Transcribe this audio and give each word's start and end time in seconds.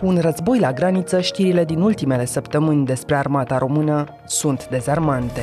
Cu 0.00 0.06
un 0.06 0.18
război 0.20 0.58
la 0.58 0.72
graniță, 0.72 1.20
știrile 1.20 1.64
din 1.64 1.80
ultimele 1.80 2.24
săptămâni 2.24 2.84
despre 2.84 3.14
armata 3.14 3.58
română 3.58 4.04
sunt 4.24 4.68
dezarmante. 4.68 5.40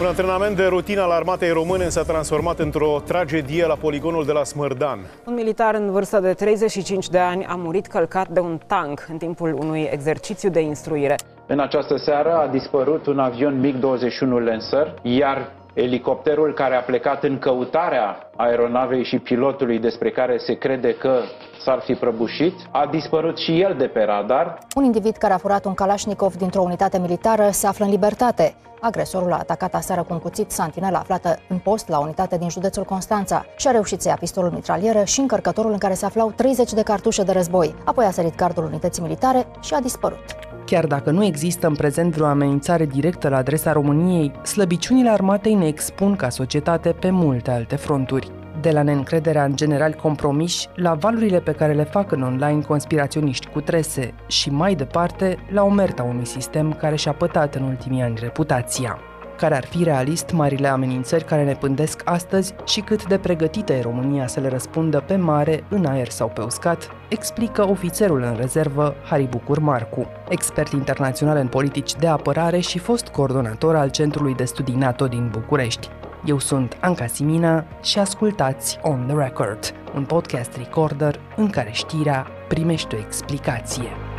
Un 0.00 0.06
antrenament 0.06 0.56
de 0.56 0.64
rutină 0.64 1.00
al 1.00 1.10
armatei 1.10 1.50
române 1.50 1.88
s-a 1.88 2.02
transformat 2.02 2.58
într-o 2.58 3.02
tragedie 3.06 3.66
la 3.66 3.74
poligonul 3.74 4.24
de 4.24 4.32
la 4.32 4.44
Smărdan. 4.44 4.98
Un 5.26 5.34
militar 5.34 5.74
în 5.74 5.90
vârstă 5.90 6.20
de 6.20 6.32
35 6.32 7.08
de 7.08 7.18
ani 7.18 7.44
a 7.44 7.54
murit 7.54 7.86
călcat 7.86 8.28
de 8.28 8.40
un 8.40 8.58
tank 8.66 9.06
în 9.10 9.16
timpul 9.16 9.56
unui 9.60 9.88
exercițiu 9.92 10.50
de 10.50 10.60
instruire. 10.60 11.16
În 11.46 11.60
această 11.60 11.96
seară 11.96 12.32
a 12.32 12.46
dispărut 12.46 13.06
un 13.06 13.18
avion 13.18 13.60
MiG-21 13.60 14.44
Lancer, 14.44 14.94
iar 15.02 15.52
Elicopterul 15.74 16.54
care 16.54 16.74
a 16.74 16.80
plecat 16.80 17.22
în 17.22 17.38
căutarea 17.38 18.30
aeronavei 18.36 19.04
și 19.04 19.18
pilotului 19.18 19.78
despre 19.78 20.10
care 20.10 20.36
se 20.38 20.54
crede 20.54 20.94
că 20.94 21.20
s-ar 21.64 21.80
fi 21.80 21.94
prăbușit, 21.94 22.54
a 22.70 22.86
dispărut 22.90 23.38
și 23.38 23.60
el 23.60 23.74
de 23.78 23.86
pe 23.86 24.02
radar. 24.02 24.58
Un 24.74 24.84
individ 24.84 25.16
care 25.16 25.32
a 25.32 25.36
furat 25.36 25.64
un 25.64 25.74
Kalashnikov 25.74 26.34
dintr-o 26.34 26.62
unitate 26.62 26.98
militară 26.98 27.48
se 27.50 27.66
află 27.66 27.84
în 27.84 27.90
libertate. 27.90 28.54
Agresorul 28.80 29.32
a 29.32 29.38
atacat 29.38 29.74
aseară 29.74 30.02
cu 30.02 30.12
un 30.12 30.18
cuțit 30.18 30.50
santinela 30.50 30.98
aflată 30.98 31.38
în 31.48 31.58
post 31.58 31.88
la 31.88 31.98
unitate 31.98 32.38
din 32.38 32.48
județul 32.48 32.84
Constanța 32.84 33.44
și 33.56 33.68
a 33.68 33.70
reușit 33.70 34.00
să 34.00 34.08
ia 34.08 34.16
pistolul 34.20 34.50
mitralieră 34.50 35.04
și 35.04 35.20
încărcătorul 35.20 35.72
în 35.72 35.78
care 35.78 35.94
se 35.94 36.04
aflau 36.04 36.30
30 36.30 36.72
de 36.72 36.82
cartușe 36.82 37.22
de 37.22 37.32
război. 37.32 37.74
Apoi 37.84 38.04
a 38.04 38.10
sărit 38.10 38.36
gardul 38.36 38.64
unității 38.64 39.02
militare 39.02 39.46
și 39.60 39.74
a 39.74 39.80
dispărut. 39.80 40.51
Chiar 40.64 40.86
dacă 40.86 41.10
nu 41.10 41.24
există 41.24 41.66
în 41.66 41.74
prezent 41.74 42.14
vreo 42.14 42.26
amenințare 42.26 42.86
directă 42.86 43.28
la 43.28 43.36
adresa 43.36 43.72
României, 43.72 44.32
slăbiciunile 44.42 45.10
armatei 45.10 45.54
ne 45.54 45.66
expun 45.66 46.16
ca 46.16 46.28
societate 46.28 46.92
pe 46.92 47.10
multe 47.10 47.50
alte 47.50 47.76
fronturi. 47.76 48.30
De 48.60 48.70
la 48.70 48.82
neîncrederea 48.82 49.44
în 49.44 49.56
general 49.56 49.92
compromiși, 49.92 50.68
la 50.74 50.94
valurile 50.94 51.40
pe 51.40 51.52
care 51.52 51.72
le 51.72 51.84
fac 51.84 52.12
în 52.12 52.22
online 52.22 52.60
conspiraționiști 52.60 53.46
cu 53.46 53.60
trese 53.60 54.14
și 54.26 54.50
mai 54.50 54.74
departe, 54.74 55.36
la 55.52 55.62
omerta 55.62 56.02
unui 56.02 56.26
sistem 56.26 56.72
care 56.72 56.96
și-a 56.96 57.12
pătat 57.12 57.54
în 57.54 57.62
ultimii 57.62 58.02
ani 58.02 58.18
reputația 58.20 58.98
care 59.42 59.56
ar 59.56 59.64
fi 59.64 59.82
realist 59.82 60.30
marile 60.30 60.68
amenințări 60.68 61.24
care 61.24 61.44
ne 61.44 61.54
pândesc 61.54 62.00
astăzi 62.04 62.54
și 62.64 62.80
cât 62.80 63.06
de 63.06 63.18
pregătită 63.18 63.72
e 63.72 63.80
România 63.80 64.26
să 64.26 64.40
le 64.40 64.48
răspundă 64.48 65.02
pe 65.06 65.16
mare, 65.16 65.64
în 65.68 65.84
aer 65.84 66.08
sau 66.08 66.28
pe 66.28 66.40
uscat, 66.40 66.90
explică 67.08 67.68
ofițerul 67.68 68.22
în 68.22 68.36
rezervă 68.36 68.94
Harry 69.04 69.26
Bucur 69.26 69.58
Marcu, 69.58 70.06
expert 70.28 70.72
internațional 70.72 71.36
în 71.36 71.46
politici 71.46 71.94
de 71.94 72.06
apărare 72.06 72.58
și 72.58 72.78
fost 72.78 73.08
coordonator 73.08 73.76
al 73.76 73.90
Centrului 73.90 74.34
de 74.34 74.44
Studii 74.44 74.74
NATO 74.74 75.06
din 75.06 75.28
București. 75.30 75.88
Eu 76.24 76.38
sunt 76.38 76.76
Anca 76.80 77.06
Simina 77.06 77.64
și 77.82 77.98
ascultați 77.98 78.78
On 78.82 79.04
The 79.06 79.16
Record, 79.16 79.72
un 79.94 80.04
podcast 80.04 80.56
recorder 80.56 81.20
în 81.36 81.50
care 81.50 81.70
știrea 81.72 82.26
primește 82.48 82.96
o 82.96 82.98
explicație. 82.98 84.11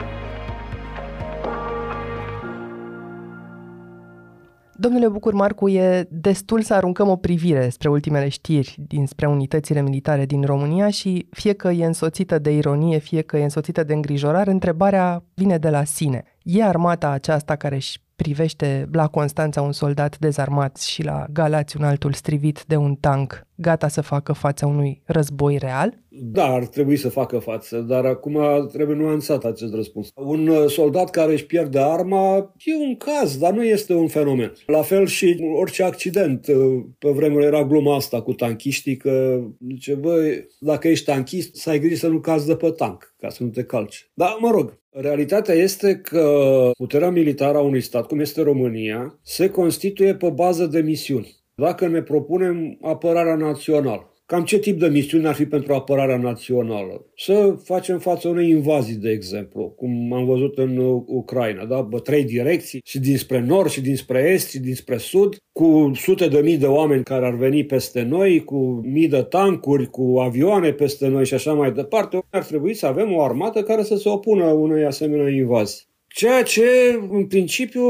Domnule 4.84 5.08
Bucur 5.08 5.34
Marcu, 5.34 5.70
e 5.70 6.08
destul 6.10 6.62
să 6.62 6.74
aruncăm 6.74 7.10
o 7.10 7.16
privire 7.16 7.70
spre 7.70 7.90
ultimele 7.90 8.30
știri 8.30 8.76
dinspre 8.88 9.28
unitățile 9.28 9.82
militare 9.82 10.26
din 10.26 10.44
România 10.44 10.90
și 10.90 11.28
fie 11.30 11.54
că 11.54 11.70
e 11.70 11.86
însoțită 11.86 12.40
de 12.40 12.52
ironie, 12.52 12.98
fie 12.98 13.22
că 13.22 13.38
e 13.38 13.44
însoțită 13.44 13.84
de 13.84 13.94
îngrijorare, 13.94 14.52
întrebarea 14.52 15.24
vine 15.34 15.58
de 15.58 15.70
la 15.70 15.84
sine. 15.84 16.24
E 16.42 16.64
armata 16.64 17.10
aceasta 17.10 17.56
care 17.56 17.76
își 17.76 18.02
privește 18.16 18.90
la 18.92 19.08
Constanța 19.08 19.62
un 19.62 19.72
soldat 19.72 20.18
dezarmat 20.20 20.78
și 20.78 21.04
la 21.04 21.26
Galați 21.32 21.78
un 21.78 21.84
altul 21.84 22.14
strivit 22.14 22.64
de 22.68 22.76
un 22.76 22.96
tank, 22.96 23.48
gata 23.56 23.88
să 23.88 24.02
facă 24.02 24.34
fața 24.34 24.68
unui 24.68 25.02
război 25.06 25.58
real? 25.58 26.02
Da, 26.10 26.46
ar 26.46 26.66
trebui 26.66 26.96
să 26.96 27.10
facă 27.10 27.40
față, 27.40 27.78
dar 27.78 28.06
acum 28.06 28.68
trebuie 28.72 28.96
nuanțat 28.96 29.44
acest 29.44 29.74
răspuns. 29.74 30.12
Un 30.16 30.48
uh, 30.48 30.70
soldat 30.70 31.10
care 31.10 31.32
își 31.32 31.46
pierde 31.46 31.80
arma 31.80 32.54
e 32.58 32.76
un 32.76 32.96
caz, 32.96 33.38
dar 33.38 33.54
nu 33.54 33.64
este 33.64 33.94
un 33.94 34.08
fenomen. 34.08 34.54
La 34.66 34.82
fel 34.82 35.06
și 35.06 35.38
orice 35.60 35.84
accident. 35.84 36.48
Uh, 36.48 36.84
pe 37.00 37.10
vremuri 37.10 37.46
era 37.46 37.64
gluma 37.64 37.96
asta 37.96 38.22
cu 38.22 38.34
tanchiștii 38.34 38.98
că 38.98 39.44
zice, 39.70 39.94
băi, 39.94 40.48
dacă 40.60 40.88
ești 40.88 41.06
tanchist, 41.06 41.56
să 41.56 41.70
ai 41.70 41.80
grijă 41.80 41.96
să 41.96 42.08
nu 42.08 42.20
cazi 42.20 42.48
de 42.48 42.56
pe 42.56 42.70
tank, 42.70 43.16
ca 43.20 43.30
să 43.30 43.44
nu 43.44 43.50
te 43.50 43.64
calci. 43.64 44.12
Dar, 44.14 44.38
mă 44.40 44.50
rog, 44.52 44.82
Realitatea 44.96 45.54
este 45.54 45.96
că 45.96 46.70
puterea 46.78 47.10
militară 47.10 47.58
a 47.58 47.62
unui 47.62 47.82
stat, 47.82 48.08
cum 48.08 48.20
este 48.20 48.42
România, 48.42 49.20
se 49.22 49.50
constituie 49.50 50.16
pe 50.16 50.30
bază 50.30 50.66
de 50.66 50.82
misiuni. 50.82 51.43
Dacă 51.56 51.88
ne 51.88 52.02
propunem 52.02 52.78
apărarea 52.82 53.36
națională, 53.36 54.14
Cam 54.26 54.44
ce 54.44 54.60
tip 54.60 54.80
de 54.80 54.88
misiune 54.88 55.28
ar 55.28 55.34
fi 55.34 55.46
pentru 55.46 55.74
apărarea 55.74 56.18
națională? 56.18 57.06
Să 57.16 57.56
facem 57.64 58.00
față 58.00 58.28
unei 58.28 58.50
invazii, 58.50 58.96
de 58.96 59.10
exemplu, 59.10 59.70
cum 59.70 60.14
am 60.14 60.26
văzut 60.26 60.58
în 60.58 60.78
Ucraina, 61.06 61.66
da? 61.66 61.82
Bă, 61.82 62.00
trei 62.00 62.24
direcții, 62.24 62.82
și 62.86 63.00
dinspre 63.00 63.40
nord, 63.40 63.70
și 63.70 63.82
dinspre 63.82 64.20
est, 64.20 64.50
și 64.50 64.60
dinspre 64.60 64.98
sud, 64.98 65.36
cu 65.52 65.92
sute 65.96 66.28
de 66.28 66.40
mii 66.40 66.58
de 66.58 66.66
oameni 66.66 67.04
care 67.04 67.26
ar 67.26 67.36
veni 67.36 67.66
peste 67.66 68.02
noi, 68.02 68.44
cu 68.44 68.82
mii 68.84 69.08
de 69.08 69.22
tancuri, 69.22 69.90
cu 69.90 70.20
avioane 70.20 70.72
peste 70.72 71.08
noi 71.08 71.26
și 71.26 71.34
așa 71.34 71.54
mai 71.54 71.72
departe. 71.72 72.20
Ar 72.30 72.44
trebui 72.44 72.74
să 72.74 72.86
avem 72.86 73.14
o 73.14 73.22
armată 73.22 73.64
care 73.64 73.84
să 73.84 73.96
se 73.96 74.10
opună 74.10 74.46
unei 74.46 74.86
asemenea 74.86 75.30
invazii. 75.30 75.93
Ceea 76.16 76.44
ce, 76.44 76.64
în 77.10 77.26
principiu, 77.28 77.84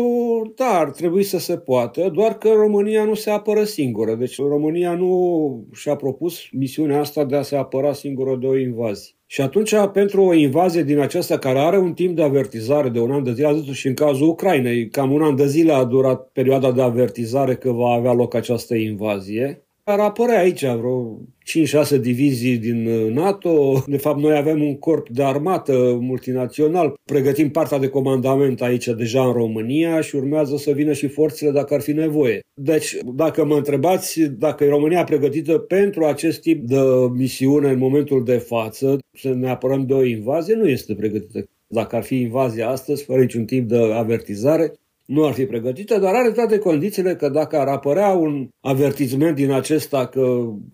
da, 0.56 0.80
ar 0.80 0.92
trebui 0.92 1.24
să 1.24 1.40
se 1.40 1.58
poată, 1.58 2.10
doar 2.14 2.38
că 2.38 2.50
România 2.50 3.04
nu 3.04 3.14
se 3.14 3.30
apără 3.30 3.64
singură. 3.64 4.16
Deci 4.16 4.38
România 4.38 4.94
nu 4.96 5.68
și-a 5.74 5.96
propus 5.96 6.40
misiunea 6.52 7.00
asta 7.00 7.24
de 7.24 7.36
a 7.36 7.42
se 7.42 7.56
apăra 7.56 7.94
singură 7.94 8.36
de 8.36 8.48
o 8.48 8.58
invazie. 8.58 9.14
Și 9.26 9.42
atunci, 9.42 9.74
pentru 9.94 10.22
o 10.22 10.34
invazie 10.34 10.84
din 10.84 11.00
aceasta 11.00 11.38
care 11.38 11.60
are 11.60 11.78
un 11.78 11.94
timp 11.94 12.16
de 12.16 12.24
avertizare 12.24 12.90
de 12.90 13.00
un 13.00 13.12
an 13.12 13.24
de 13.24 13.34
zile, 13.34 13.48
a 13.48 13.54
zis 13.54 13.76
și 13.76 13.88
în 13.88 13.94
cazul 13.94 14.28
Ucrainei, 14.28 14.88
cam 14.88 15.12
un 15.12 15.22
an 15.22 15.36
de 15.36 15.48
zile 15.48 15.74
a 15.74 15.84
durat 15.84 16.30
perioada 16.34 16.72
de 16.72 16.82
avertizare 16.82 17.56
că 17.56 17.72
va 17.72 17.90
avea 17.90 18.14
loc 18.14 18.34
această 18.34 18.76
invazie, 18.76 19.68
ar 19.84 20.00
apărea 20.00 20.40
aici 20.40 20.66
vreo 20.66 21.22
5-6 21.98 22.00
divizii 22.02 22.58
din 22.58 22.88
uh, 22.88 23.12
NATO. 23.12 23.84
De 23.88 23.98
fapt, 23.98 24.20
noi 24.20 24.36
avem 24.36 24.62
un 24.62 24.78
corp 24.78 25.10
de 25.10 25.24
armată 25.24 25.98
multinațional. 26.02 26.94
Pregătim 27.04 27.50
partea 27.52 27.78
de 27.78 27.90
comandament 27.90 28.62
aici 28.62 28.88
deja 28.88 29.26
în 29.26 29.34
România 29.34 30.02
și 30.02 30.16
urmează 30.16 30.58
să 30.58 30.72
vină 30.72 30.94
și 30.94 31.08
forțele 31.08 31.52
dacă 31.52 31.74
ar 31.74 31.82
fi 31.82 31.92
nevoie. 31.92 32.40
Deci, 32.54 32.98
dacă 33.16 33.46
mă 33.46 33.56
întrebați 33.56 34.22
dacă 34.22 34.64
e 34.64 34.70
România 34.70 35.04
pregătită 35.04 35.58
pentru 35.58 36.06
acest 36.06 36.42
tip 36.42 36.68
de 36.68 36.80
misiune 37.14 37.70
în 37.70 37.78
momentul 37.78 38.24
de 38.24 38.38
față, 38.38 38.98
să 39.14 39.34
ne 39.34 39.50
apărăm 39.50 39.86
de 39.86 39.94
o 39.94 40.06
invazie, 40.06 40.56
nu 40.56 40.68
este 40.68 40.96
pregătită. 40.96 41.44
Dacă 41.68 41.96
ar 41.96 42.04
fi 42.04 42.20
invazia 42.20 42.70
astăzi, 42.70 43.04
fără 43.04 43.22
niciun 43.22 43.46
tip 43.46 43.68
de 43.68 43.78
avertizare, 43.94 44.74
nu 45.06 45.26
ar 45.26 45.34
fi 45.34 45.46
pregătită, 45.46 46.00
dar 46.00 46.14
are 46.14 46.32
toate 46.32 46.58
condițiile 46.58 47.16
că 47.16 47.30
dacă 47.30 47.58
ar 47.58 47.68
apărea 47.68 48.10
un 48.10 48.48
avertizment 48.62 49.36
din 49.36 49.52
acesta 49.52 50.08
că 50.08 50.22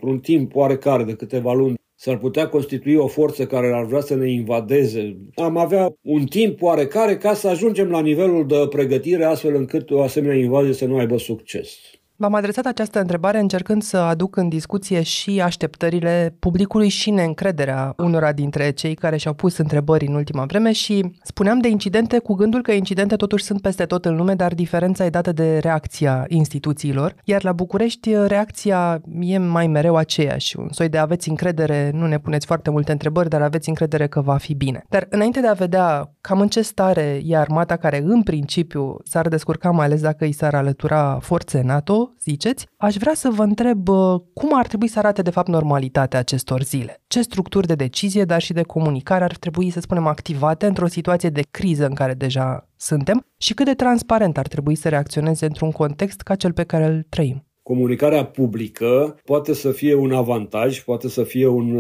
un 0.02 0.20
timp 0.22 0.56
oarecare 0.56 1.04
de 1.04 1.14
câteva 1.14 1.54
luni 1.54 1.78
s-ar 1.96 2.18
putea 2.18 2.50
constitui 2.50 2.96
o 2.96 3.08
forță 3.08 3.46
care 3.46 3.72
ar 3.74 3.86
vrea 3.86 4.00
să 4.00 4.16
ne 4.16 4.32
invadeze. 4.32 5.18
Am 5.36 5.58
avea 5.58 5.94
un 6.02 6.26
timp 6.26 6.62
oarecare 6.62 7.18
ca 7.18 7.34
să 7.34 7.48
ajungem 7.48 7.90
la 7.90 8.02
nivelul 8.02 8.48
de 8.48 8.68
pregătire 8.70 9.24
astfel 9.24 9.56
încât 9.56 9.92
o 9.92 10.02
asemenea 10.02 10.36
invazie 10.36 10.74
să 10.74 10.86
nu 10.86 10.98
aibă 10.98 11.18
succes. 11.18 11.78
V-am 12.22 12.34
adresat 12.34 12.66
această 12.66 13.00
întrebare 13.00 13.40
încercând 13.40 13.82
să 13.82 13.98
aduc 13.98 14.36
în 14.36 14.50
discuție 14.50 15.02
și 15.02 15.42
așteptările 15.42 16.36
publicului 16.40 16.90
și 16.90 17.12
neîncrederea 17.12 17.94
unora 17.98 18.32
dintre 18.32 18.72
cei 18.72 18.96
care 18.96 19.18
și-au 19.18 19.34
pus 19.34 19.58
întrebări 19.58 20.08
în 20.08 20.14
ultima 20.14 20.46
vreme 20.46 20.72
și 20.72 21.12
spuneam 21.24 21.60
de 21.60 21.68
incidente 21.68 22.20
cu 22.20 22.34
gândul 22.34 22.62
că 22.62 22.72
incidente 22.72 23.16
totuși 23.16 23.44
sunt 23.44 23.62
peste 23.62 23.86
tot 23.86 24.06
în 24.06 24.16
lume, 24.16 24.34
dar 24.34 24.54
diferența 24.54 25.06
e 25.06 25.10
dată 25.10 25.32
de 25.32 25.58
reacția 25.58 26.26
instituțiilor, 26.28 27.16
iar 27.24 27.44
la 27.44 27.52
București 27.52 28.16
reacția 28.28 29.02
e 29.20 29.38
mai 29.38 29.68
mereu 29.68 29.96
aceeași, 29.96 30.58
un 30.58 30.68
soi 30.72 30.90
de 30.90 30.98
aveți 30.98 31.30
încredere, 31.30 31.92
nu 31.94 32.08
ne 32.08 32.20
puneți 32.20 32.46
foarte 32.46 32.70
multe 32.70 32.92
întrebări, 32.92 33.30
dar 33.30 33.42
aveți 33.42 33.70
încredere 33.70 34.08
că 34.08 34.22
va 34.22 34.38
fi 34.38 34.54
bine. 34.54 34.84
Dar 34.90 35.08
înainte 35.10 35.40
de 35.40 35.48
a 35.48 35.54
vedea 35.54 36.14
cam 36.22 36.40
în 36.40 36.48
ce 36.48 36.62
stare 36.62 37.22
e 37.24 37.38
armata 37.38 37.76
care 37.76 38.02
în 38.04 38.24
principiu 38.24 38.96
s-ar 39.04 39.28
descurca, 39.28 39.72
mai 39.72 39.86
ales 39.86 40.02
dacă 40.02 40.26
îi 40.26 40.32
s-ar 40.32 40.54
alătura 40.54 41.20
forțe 41.22 41.62
NATO, 41.62 42.09
ziceți, 42.22 42.66
aș 42.78 42.96
vrea 42.96 43.14
să 43.14 43.30
vă 43.30 43.44
întreb 43.44 43.88
cum 44.34 44.50
ar 44.58 44.68
trebui 44.68 44.88
să 44.88 45.00
arate 45.00 45.22
de 45.22 45.30
fapt 45.30 45.48
normalitatea 45.48 46.20
acestor 46.20 46.64
zile. 46.64 47.02
Ce 47.08 47.22
structuri 47.22 47.68
de 47.68 47.76
decizie, 47.76 48.24
dar 48.24 48.42
și 48.42 48.54
de 48.54 48.62
comunicare 48.62 49.24
ar 49.24 49.36
trebui, 49.36 49.70
să 49.70 49.80
spunem, 49.80 50.08
activate 50.08 50.66
într-o 50.66 50.88
situație 50.88 51.30
de 51.30 51.42
criză 51.52 51.86
în 51.86 51.94
care 51.94 52.14
deja 52.14 52.70
suntem? 52.76 53.26
Și 53.38 53.54
cât 53.54 53.66
de 53.66 53.74
transparent 53.74 54.38
ar 54.38 54.48
trebui 54.48 54.76
să 54.76 54.90
reacționeze 54.90 55.46
într-un 55.46 55.72
context 55.72 56.22
ca 56.22 56.36
cel 56.36 56.54
pe 56.54 56.64
care 56.64 56.86
îl 56.86 57.06
trăim? 57.10 57.44
Comunicarea 57.64 58.26
publică 58.26 59.20
poate 59.26 59.54
să 59.54 59.72
fie 59.72 59.96
un 59.96 60.12
avantaj, 60.12 60.84
poate 60.84 61.10
să 61.10 61.24
fie 61.24 61.48
un, 61.48 61.78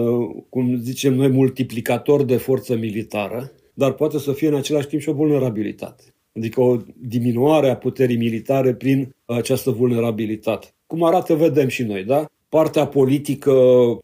cum 0.49 0.75
zicem 0.75 1.13
noi, 1.13 1.27
multiplicator 1.27 2.23
de 2.23 2.37
forță 2.37 2.75
militară, 2.75 3.51
dar 3.73 3.91
poate 3.91 4.19
să 4.19 4.31
fie 4.31 4.47
în 4.47 4.55
același 4.55 4.87
timp 4.87 5.01
și 5.01 5.09
o 5.09 5.13
vulnerabilitate 5.13 6.03
adică 6.39 6.61
o 6.61 6.77
diminuare 7.01 7.69
a 7.69 7.77
puterii 7.77 8.17
militare 8.17 8.73
prin 8.73 9.15
această 9.25 9.71
vulnerabilitate. 9.71 10.67
Cum 10.85 11.03
arată, 11.03 11.35
vedem 11.35 11.67
și 11.67 11.83
noi, 11.83 12.03
da? 12.03 12.25
partea 12.49 12.87
politică 12.87 13.53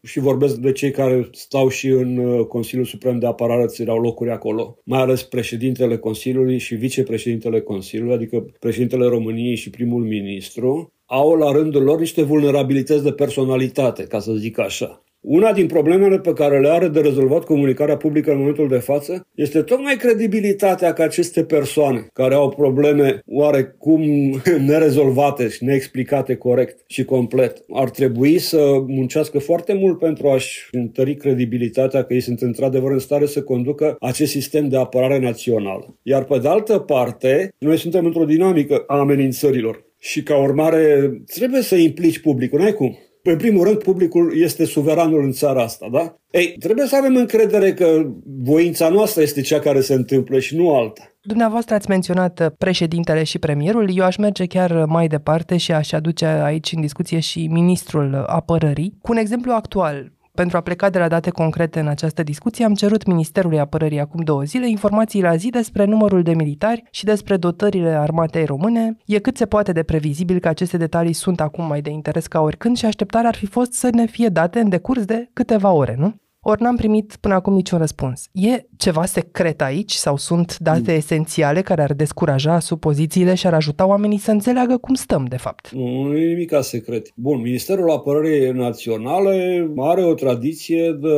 și 0.02 0.18
vorbesc 0.18 0.56
de 0.56 0.72
cei 0.72 0.90
care 0.90 1.28
stau 1.32 1.68
și 1.68 1.86
în 1.86 2.16
uh, 2.16 2.46
Consiliul 2.46 2.86
Suprem 2.86 3.18
de 3.18 3.26
Apărare, 3.26 3.66
ți 3.66 3.84
locuri 3.84 4.30
acolo, 4.30 4.78
mai 4.84 5.00
ales 5.00 5.22
președintele 5.22 5.96
Consiliului 5.96 6.58
și 6.58 6.74
vicepreședintele 6.74 7.60
Consiliului, 7.60 8.14
adică 8.14 8.46
președintele 8.58 9.06
României 9.06 9.56
și 9.56 9.70
primul 9.70 10.02
ministru, 10.02 10.92
au 11.04 11.34
la 11.34 11.52
rândul 11.52 11.82
lor 11.82 11.98
niște 11.98 12.22
vulnerabilități 12.22 13.02
de 13.02 13.12
personalitate, 13.12 14.02
ca 14.02 14.18
să 14.18 14.32
zic 14.32 14.58
așa. 14.58 15.04
Una 15.28 15.52
din 15.52 15.66
problemele 15.66 16.18
pe 16.18 16.32
care 16.32 16.60
le 16.60 16.68
are 16.68 16.88
de 16.88 17.00
rezolvat 17.00 17.44
comunicarea 17.44 17.96
publică 17.96 18.30
în 18.30 18.38
momentul 18.38 18.68
de 18.68 18.78
față 18.78 19.26
este 19.34 19.62
tocmai 19.62 19.96
credibilitatea 19.96 20.92
că 20.92 21.02
aceste 21.02 21.44
persoane 21.44 22.06
care 22.12 22.34
au 22.34 22.48
probleme 22.48 23.20
oarecum 23.26 24.02
nerezolvate 24.66 25.48
și 25.48 25.64
neexplicate 25.64 26.36
corect 26.36 26.84
și 26.86 27.04
complet 27.04 27.64
ar 27.72 27.90
trebui 27.90 28.38
să 28.38 28.82
muncească 28.86 29.38
foarte 29.38 29.72
mult 29.72 29.98
pentru 29.98 30.28
a-și 30.28 30.68
întări 30.70 31.14
credibilitatea 31.14 32.02
că 32.02 32.14
ei 32.14 32.20
sunt 32.20 32.40
într-adevăr 32.40 32.90
în 32.90 32.98
stare 32.98 33.26
să 33.26 33.42
conducă 33.42 33.96
acest 34.00 34.30
sistem 34.30 34.68
de 34.68 34.76
apărare 34.76 35.18
națională. 35.18 35.98
Iar 36.02 36.24
pe 36.24 36.38
de 36.38 36.48
altă 36.48 36.78
parte, 36.78 37.54
noi 37.58 37.78
suntem 37.78 38.04
într-o 38.04 38.24
dinamică 38.24 38.84
a 38.86 38.98
amenințărilor. 38.98 39.84
Și 39.98 40.22
ca 40.22 40.36
urmare, 40.36 41.12
trebuie 41.34 41.62
să 41.62 41.76
implici 41.76 42.18
publicul, 42.18 42.58
n-ai 42.58 42.72
cum. 42.72 42.98
În 43.30 43.36
primul 43.36 43.64
rând, 43.64 43.82
publicul 43.82 44.32
este 44.40 44.64
suveranul 44.64 45.24
în 45.24 45.32
țara 45.32 45.62
asta, 45.62 45.88
da? 45.92 46.16
Ei, 46.30 46.56
trebuie 46.58 46.86
să 46.86 46.96
avem 46.96 47.16
încredere 47.16 47.74
că 47.74 48.06
voința 48.42 48.88
noastră 48.88 49.22
este 49.22 49.40
cea 49.40 49.60
care 49.60 49.80
se 49.80 49.94
întâmplă 49.94 50.38
și 50.38 50.56
nu 50.56 50.74
alta. 50.74 51.02
Dumneavoastră 51.22 51.74
ați 51.74 51.88
menționat 51.88 52.54
președintele 52.58 53.22
și 53.22 53.38
premierul. 53.38 53.96
Eu 53.96 54.04
aș 54.04 54.16
merge 54.16 54.46
chiar 54.46 54.84
mai 54.84 55.06
departe 55.06 55.56
și 55.56 55.72
aș 55.72 55.92
aduce 55.92 56.26
aici 56.26 56.72
în 56.72 56.80
discuție 56.80 57.20
și 57.20 57.46
ministrul 57.46 58.24
apărării. 58.26 58.98
Cu 59.02 59.12
un 59.12 59.18
exemplu 59.18 59.52
actual, 59.52 60.12
pentru 60.36 60.56
a 60.56 60.60
pleca 60.60 60.90
de 60.90 60.98
la 60.98 61.08
date 61.08 61.30
concrete 61.30 61.80
în 61.80 61.88
această 61.88 62.22
discuție, 62.22 62.64
am 62.64 62.74
cerut 62.74 63.06
Ministerului 63.06 63.58
Apărării 63.58 64.00
acum 64.00 64.20
două 64.22 64.42
zile 64.42 64.68
informații 64.68 65.22
la 65.22 65.36
zi 65.36 65.50
despre 65.50 65.84
numărul 65.84 66.22
de 66.22 66.34
militari 66.34 66.82
și 66.90 67.04
despre 67.04 67.36
dotările 67.36 67.88
armatei 67.88 68.44
române. 68.44 68.96
E 69.06 69.18
cât 69.18 69.36
se 69.36 69.46
poate 69.46 69.72
de 69.72 69.82
previzibil 69.82 70.38
că 70.38 70.48
aceste 70.48 70.76
detalii 70.76 71.12
sunt 71.12 71.40
acum 71.40 71.66
mai 71.66 71.80
de 71.80 71.90
interes 71.90 72.26
ca 72.26 72.40
oricând 72.40 72.76
și 72.76 72.86
așteptarea 72.86 73.28
ar 73.28 73.36
fi 73.36 73.46
fost 73.46 73.72
să 73.72 73.88
ne 73.92 74.06
fie 74.06 74.28
date 74.28 74.60
în 74.60 74.68
decurs 74.68 75.04
de 75.04 75.30
câteva 75.32 75.70
ore, 75.70 75.94
nu? 75.98 76.14
Ori 76.48 76.62
n-am 76.62 76.76
primit 76.76 77.16
până 77.20 77.34
acum 77.34 77.54
niciun 77.54 77.78
răspuns. 77.78 78.28
E 78.32 78.66
ceva 78.76 79.04
secret 79.04 79.62
aici 79.62 79.92
sau 79.92 80.16
sunt 80.16 80.58
date 80.58 80.90
mm. 80.90 80.96
esențiale 80.96 81.62
care 81.62 81.82
ar 81.82 81.92
descuraja 81.92 82.58
supozițiile 82.58 83.34
și 83.34 83.46
ar 83.46 83.54
ajuta 83.54 83.86
oamenii 83.86 84.18
să 84.18 84.30
înțeleagă 84.30 84.76
cum 84.76 84.94
stăm, 84.94 85.24
de 85.28 85.36
fapt? 85.36 85.70
Nu, 85.70 86.02
nu 86.02 86.16
e 86.16 86.26
nimic 86.26 86.54
secret. 86.60 87.12
Bun, 87.14 87.40
Ministerul 87.40 87.90
Apărării 87.90 88.50
Naționale 88.50 89.68
are 89.76 90.02
o 90.04 90.14
tradiție 90.14 90.98
de 91.00 91.08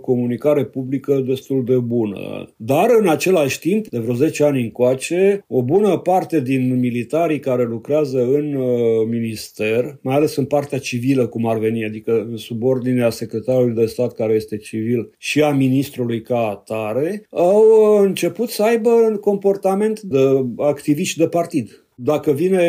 comunicare 0.00 0.64
publică 0.64 1.22
destul 1.26 1.64
de 1.64 1.76
bună. 1.76 2.48
Dar, 2.56 2.86
în 3.00 3.08
același 3.08 3.58
timp, 3.58 3.88
de 3.88 3.98
vreo 3.98 4.14
10 4.14 4.44
ani 4.44 4.62
încoace, 4.62 5.44
o 5.46 5.62
bună 5.62 5.96
parte 5.96 6.40
din 6.40 6.78
militarii 6.78 7.40
care 7.40 7.64
lucrează 7.64 8.18
în 8.18 8.54
uh, 8.54 8.68
minister, 9.08 9.98
mai 10.02 10.14
ales 10.14 10.36
în 10.36 10.44
partea 10.44 10.78
civilă, 10.78 11.26
cum 11.26 11.46
ar 11.46 11.58
veni, 11.58 11.84
adică 11.84 12.26
în 12.30 12.36
subordinea 12.36 13.10
secretarului 13.10 13.74
de 13.74 13.86
stat 13.86 14.12
care 14.12 14.32
este 14.32 14.56
civil 14.70 15.10
și 15.18 15.42
a 15.42 15.50
ministrului 15.50 16.22
ca 16.22 16.38
atare, 16.38 17.26
au 17.30 17.62
început 18.02 18.50
să 18.50 18.62
aibă 18.62 18.90
un 18.90 19.16
comportament 19.16 20.00
de 20.00 20.44
activiști 20.56 21.18
de 21.18 21.28
partid. 21.28 21.84
Dacă 21.94 22.32
vine 22.32 22.64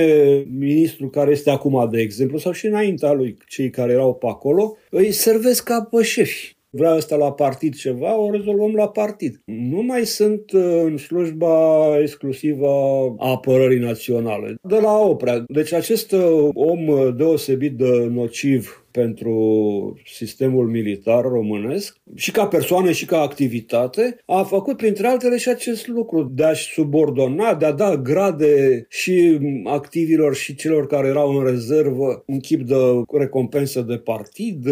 ministrul 0.57 1.09
care 1.09 1.31
este 1.31 1.49
acum, 1.49 1.89
de 1.91 2.01
exemplu, 2.01 2.37
sau 2.37 2.51
și 2.51 2.65
înaintea 2.65 3.11
lui, 3.11 3.37
cei 3.47 3.69
care 3.69 3.91
erau 3.91 4.13
pe 4.13 4.27
acolo, 4.27 4.77
îi 4.89 5.11
servesc 5.11 5.63
ca 5.63 5.87
pe 5.91 6.03
șefi 6.03 6.55
vrea 6.71 6.95
ăsta 6.95 7.15
la 7.15 7.31
partid 7.31 7.75
ceva, 7.75 8.17
o 8.17 8.31
rezolvăm 8.31 8.73
la 8.73 8.87
partid. 8.87 9.41
Nu 9.45 9.81
mai 9.81 10.05
sunt 10.05 10.51
uh, 10.51 10.81
în 10.83 10.97
slujba 10.97 11.97
exclusivă 12.01 12.67
a 13.17 13.29
apărării 13.29 13.79
naționale. 13.79 14.55
De 14.61 14.79
la 14.79 14.97
oprea. 14.97 15.43
Deci 15.47 15.73
acest 15.73 16.11
uh, 16.11 16.49
om 16.53 16.87
uh, 16.87 17.15
deosebit 17.15 17.77
de 17.77 18.07
nociv 18.09 18.85
pentru 18.91 19.35
sistemul 20.05 20.67
militar 20.67 21.23
românesc 21.23 21.97
și 22.15 22.31
ca 22.31 22.47
persoană 22.47 22.91
și 22.91 23.05
ca 23.05 23.21
activitate, 23.21 24.17
a 24.25 24.43
făcut 24.43 24.77
printre 24.77 25.07
altele 25.07 25.37
și 25.37 25.49
acest 25.49 25.87
lucru 25.87 26.23
de 26.23 26.43
a-și 26.43 26.73
subordona, 26.73 27.55
de 27.55 27.65
a 27.65 27.71
da 27.71 27.97
grade 27.97 28.85
și 28.89 29.39
activilor 29.63 30.35
și 30.35 30.55
celor 30.55 30.87
care 30.87 31.07
erau 31.07 31.37
în 31.37 31.45
rezervă 31.45 32.23
un 32.25 32.39
chip 32.39 32.61
de 32.61 32.75
recompensă 33.11 33.81
de 33.81 33.97
partid, 33.97 34.67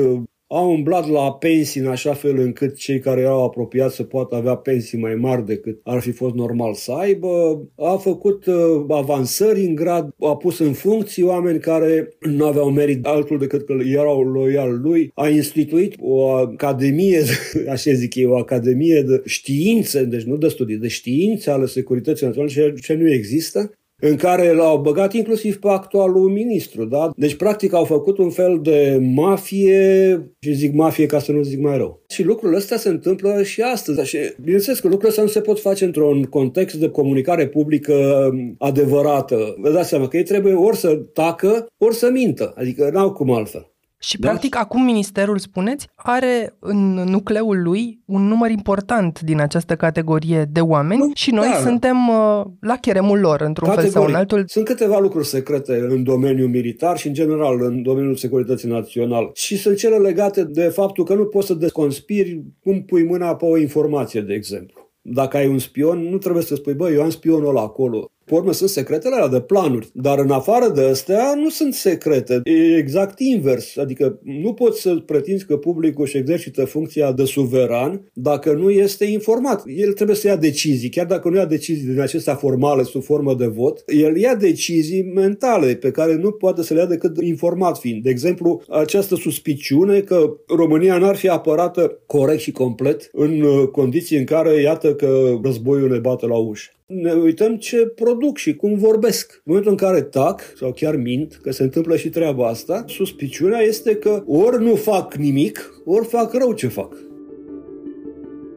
au 0.51 0.71
umblat 0.71 1.09
la 1.09 1.33
pensii 1.33 1.81
în 1.81 1.87
așa 1.87 2.13
fel 2.13 2.37
încât 2.39 2.75
cei 2.75 2.99
care 2.99 3.21
erau 3.21 3.43
apropiați 3.43 3.95
să 3.95 4.03
poată 4.03 4.35
avea 4.35 4.55
pensii 4.55 4.97
mai 4.97 5.15
mari 5.15 5.45
decât 5.45 5.79
ar 5.83 5.99
fi 5.99 6.11
fost 6.11 6.35
normal 6.35 6.73
să 6.73 6.91
aibă, 6.91 7.61
a 7.75 7.95
făcut 7.95 8.45
uh, 8.45 8.85
avansări 8.87 9.61
în 9.61 9.75
grad, 9.75 10.09
a 10.19 10.35
pus 10.35 10.59
în 10.59 10.73
funcții 10.73 11.23
oameni 11.23 11.59
care 11.59 12.09
nu 12.19 12.45
aveau 12.45 12.69
merit 12.69 13.05
altul 13.05 13.37
decât 13.37 13.65
că 13.65 13.73
erau 13.85 14.21
loial 14.21 14.79
lui, 14.81 15.11
a 15.13 15.27
instituit 15.27 15.95
o 15.99 16.25
academie, 16.25 17.21
așa 17.73 17.91
zic 17.91 18.15
eu, 18.15 18.31
o 18.31 18.37
academie 18.37 19.01
de 19.01 19.21
științe, 19.25 20.03
deci 20.03 20.23
nu 20.23 20.37
de 20.37 20.47
studii, 20.47 20.77
de 20.77 20.87
științe 20.87 21.49
ale 21.49 21.65
securității 21.65 22.25
naționale, 22.25 22.73
ce 22.81 22.93
nu 22.93 23.11
există, 23.11 23.71
în 23.99 24.15
care 24.15 24.53
l-au 24.53 24.77
băgat 24.77 25.13
inclusiv 25.13 25.59
pe 25.59 25.67
actualul 25.69 26.29
ministru. 26.29 26.85
Da? 26.85 27.11
Deci, 27.15 27.35
practic, 27.35 27.73
au 27.73 27.83
făcut 27.83 28.17
un 28.17 28.29
fel 28.29 28.59
de 28.61 28.99
mafie, 29.13 30.33
și 30.39 30.53
zic 30.53 30.73
mafie 30.73 31.05
ca 31.05 31.19
să 31.19 31.31
nu 31.31 31.41
zic 31.41 31.59
mai 31.59 31.77
rău. 31.77 32.03
Și 32.09 32.23
lucrurile 32.23 32.57
astea 32.57 32.77
se 32.77 32.89
întâmplă 32.89 33.43
și 33.43 33.61
astăzi. 33.61 34.07
Și, 34.07 34.17
bineînțeles 34.41 34.79
că 34.79 34.87
lucrurile 34.87 35.09
astea 35.09 35.23
nu 35.23 35.29
se 35.29 35.41
pot 35.41 35.59
face 35.59 35.85
într-un 35.85 36.23
context 36.23 36.75
de 36.75 36.89
comunicare 36.89 37.47
publică 37.47 38.29
adevărată. 38.57 39.55
Vă 39.57 39.71
dați 39.71 39.89
seama 39.89 40.07
că 40.07 40.17
ei 40.17 40.23
trebuie 40.23 40.53
ori 40.53 40.77
să 40.77 40.95
tacă, 40.95 41.67
ori 41.77 41.95
să 41.95 42.09
mintă. 42.11 42.53
Adică 42.55 42.89
n-au 42.93 43.11
cum 43.11 43.31
altfel. 43.31 43.71
Și, 44.01 44.19
da? 44.19 44.27
practic, 44.27 44.55
acum 44.55 44.83
Ministerul, 44.83 45.37
spuneți, 45.37 45.87
are 45.95 46.55
în 46.59 46.93
nucleul 46.93 47.61
lui 47.61 47.99
un 48.05 48.27
număr 48.27 48.49
important 48.49 49.19
din 49.21 49.39
această 49.39 49.75
categorie 49.75 50.45
de 50.51 50.59
oameni 50.59 50.99
nu, 50.99 51.11
și 51.13 51.31
noi 51.31 51.47
da, 51.47 51.59
suntem 51.59 52.07
uh, 52.07 52.45
la 52.59 52.75
cheremul 52.75 53.19
lor, 53.19 53.41
într-un 53.41 53.67
Categoric. 53.67 53.93
fel 53.93 54.01
sau 54.01 54.09
în 54.09 54.15
altul. 54.15 54.43
Sunt 54.47 54.65
câteva 54.65 54.99
lucruri 54.99 55.27
secrete 55.27 55.85
în 55.89 56.03
domeniul 56.03 56.49
militar 56.49 56.97
și, 56.97 57.07
în 57.07 57.13
general, 57.13 57.61
în 57.61 57.81
domeniul 57.81 58.15
securității 58.15 58.69
naționale. 58.69 59.29
Și 59.33 59.57
sunt 59.57 59.77
cele 59.77 59.97
legate 59.97 60.43
de 60.43 60.61
faptul 60.61 61.03
că 61.03 61.13
nu 61.13 61.25
poți 61.25 61.47
să 61.47 61.53
desconspiri 61.53 62.43
cum 62.63 62.83
pui 62.83 63.03
mâna 63.03 63.35
pe 63.35 63.45
o 63.45 63.57
informație, 63.57 64.21
de 64.21 64.33
exemplu. 64.33 64.91
Dacă 65.01 65.37
ai 65.37 65.47
un 65.47 65.59
spion, 65.59 66.09
nu 66.09 66.17
trebuie 66.17 66.43
să 66.43 66.55
spui, 66.55 66.73
bă, 66.73 66.91
eu 66.91 67.01
am 67.01 67.09
spionul 67.09 67.47
ăla 67.47 67.61
acolo. 67.61 68.11
Pe 68.29 68.35
urmă 68.35 68.53
sunt 68.53 68.69
secretele 68.69 69.15
alea 69.15 69.27
de 69.27 69.39
planuri, 69.39 69.89
dar 69.93 70.19
în 70.19 70.31
afară 70.31 70.71
de 70.75 70.81
astea 70.81 71.33
nu 71.35 71.49
sunt 71.49 71.73
secrete. 71.73 72.41
E 72.43 72.77
exact 72.77 73.19
invers, 73.19 73.77
adică 73.77 74.19
nu 74.23 74.53
poți 74.53 74.81
să 74.81 74.95
pretinzi 75.05 75.45
că 75.45 75.57
publicul 75.57 76.03
își 76.03 76.17
exercită 76.17 76.65
funcția 76.65 77.11
de 77.11 77.25
suveran 77.25 78.11
dacă 78.13 78.53
nu 78.53 78.69
este 78.69 79.05
informat. 79.05 79.63
El 79.65 79.93
trebuie 79.93 80.15
să 80.15 80.27
ia 80.27 80.35
decizii, 80.35 80.89
chiar 80.89 81.05
dacă 81.05 81.29
nu 81.29 81.35
ia 81.35 81.45
decizii 81.45 81.87
din 81.87 81.99
acestea 81.99 82.35
formale 82.35 82.83
sub 82.83 83.03
formă 83.03 83.33
de 83.33 83.45
vot, 83.45 83.83
el 83.87 84.17
ia 84.17 84.35
decizii 84.35 85.03
mentale 85.03 85.75
pe 85.75 85.91
care 85.91 86.15
nu 86.15 86.31
poate 86.31 86.63
să 86.63 86.73
le 86.73 86.79
ia 86.79 86.85
decât 86.85 87.21
informat 87.21 87.77
fiind. 87.77 88.03
De 88.03 88.09
exemplu, 88.09 88.61
această 88.69 89.15
suspiciune 89.15 89.99
că 89.99 90.33
România 90.47 90.97
n-ar 90.97 91.15
fi 91.15 91.27
apărată 91.27 91.99
corect 92.05 92.39
și 92.39 92.51
complet 92.51 93.09
în 93.11 93.41
uh, 93.41 93.67
condiții 93.67 94.17
în 94.17 94.25
care, 94.25 94.61
iată 94.61 94.95
că 94.95 95.39
războiul 95.43 95.89
ne 95.89 95.97
bate 95.97 96.25
la 96.25 96.37
ușă 96.37 96.69
ne 96.89 97.13
uităm 97.13 97.57
ce 97.57 97.77
produc 97.85 98.37
și 98.37 98.55
cum 98.55 98.77
vorbesc. 98.77 99.33
În 99.35 99.41
momentul 99.43 99.71
în 99.71 99.77
care 99.77 100.01
tac 100.01 100.41
sau 100.57 100.73
chiar 100.73 100.95
mint, 100.95 101.39
că 101.41 101.51
se 101.51 101.63
întâmplă 101.63 101.95
și 101.95 102.09
treaba 102.09 102.47
asta, 102.47 102.83
suspiciunea 102.87 103.59
este 103.59 103.95
că 103.95 104.23
ori 104.27 104.63
nu 104.63 104.75
fac 104.75 105.15
nimic, 105.15 105.81
ori 105.85 106.05
fac 106.05 106.33
rău 106.33 106.53
ce 106.53 106.67
fac. 106.67 107.08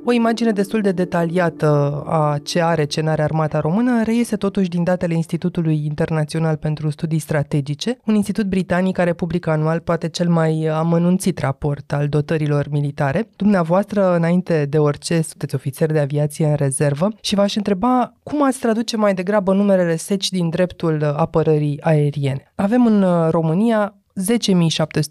O 0.05 0.13
imagine 0.13 0.51
destul 0.51 0.81
de 0.81 0.93
detaliată 0.93 2.03
a 2.07 2.39
ce 2.43 2.63
are, 2.63 2.85
ce 2.85 3.01
n-are 3.01 3.23
armata 3.23 3.61
română 3.61 4.03
reiese 4.03 4.37
totuși 4.37 4.69
din 4.69 4.85
datele 4.85 5.15
Institutului 5.15 5.85
Internațional 5.85 6.57
pentru 6.57 6.91
Studii 6.91 7.19
Strategice, 7.19 7.99
un 8.07 8.15
institut 8.15 8.47
britanic 8.47 8.95
care 8.95 9.13
publică 9.13 9.51
anual 9.51 9.81
poate 9.81 10.09
cel 10.09 10.29
mai 10.29 10.67
amănunțit 10.67 11.39
raport 11.39 11.93
al 11.93 12.09
dotărilor 12.09 12.69
militare. 12.71 13.29
Dumneavoastră, 13.37 14.17
înainte 14.17 14.67
de 14.69 14.79
orice, 14.79 15.21
sunteți 15.21 15.55
ofițer 15.55 15.93
de 15.93 15.99
aviație 15.99 16.47
în 16.47 16.55
rezervă 16.55 17.09
și 17.21 17.35
v-aș 17.35 17.55
întreba 17.55 18.13
cum 18.23 18.45
ați 18.45 18.59
traduce 18.59 18.97
mai 18.97 19.15
degrabă 19.15 19.53
numerele 19.53 19.97
seci 19.97 20.31
din 20.31 20.49
dreptul 20.49 21.05
apărării 21.05 21.81
aeriene. 21.83 22.53
Avem 22.55 22.87
în 22.87 23.31
România 23.31 23.97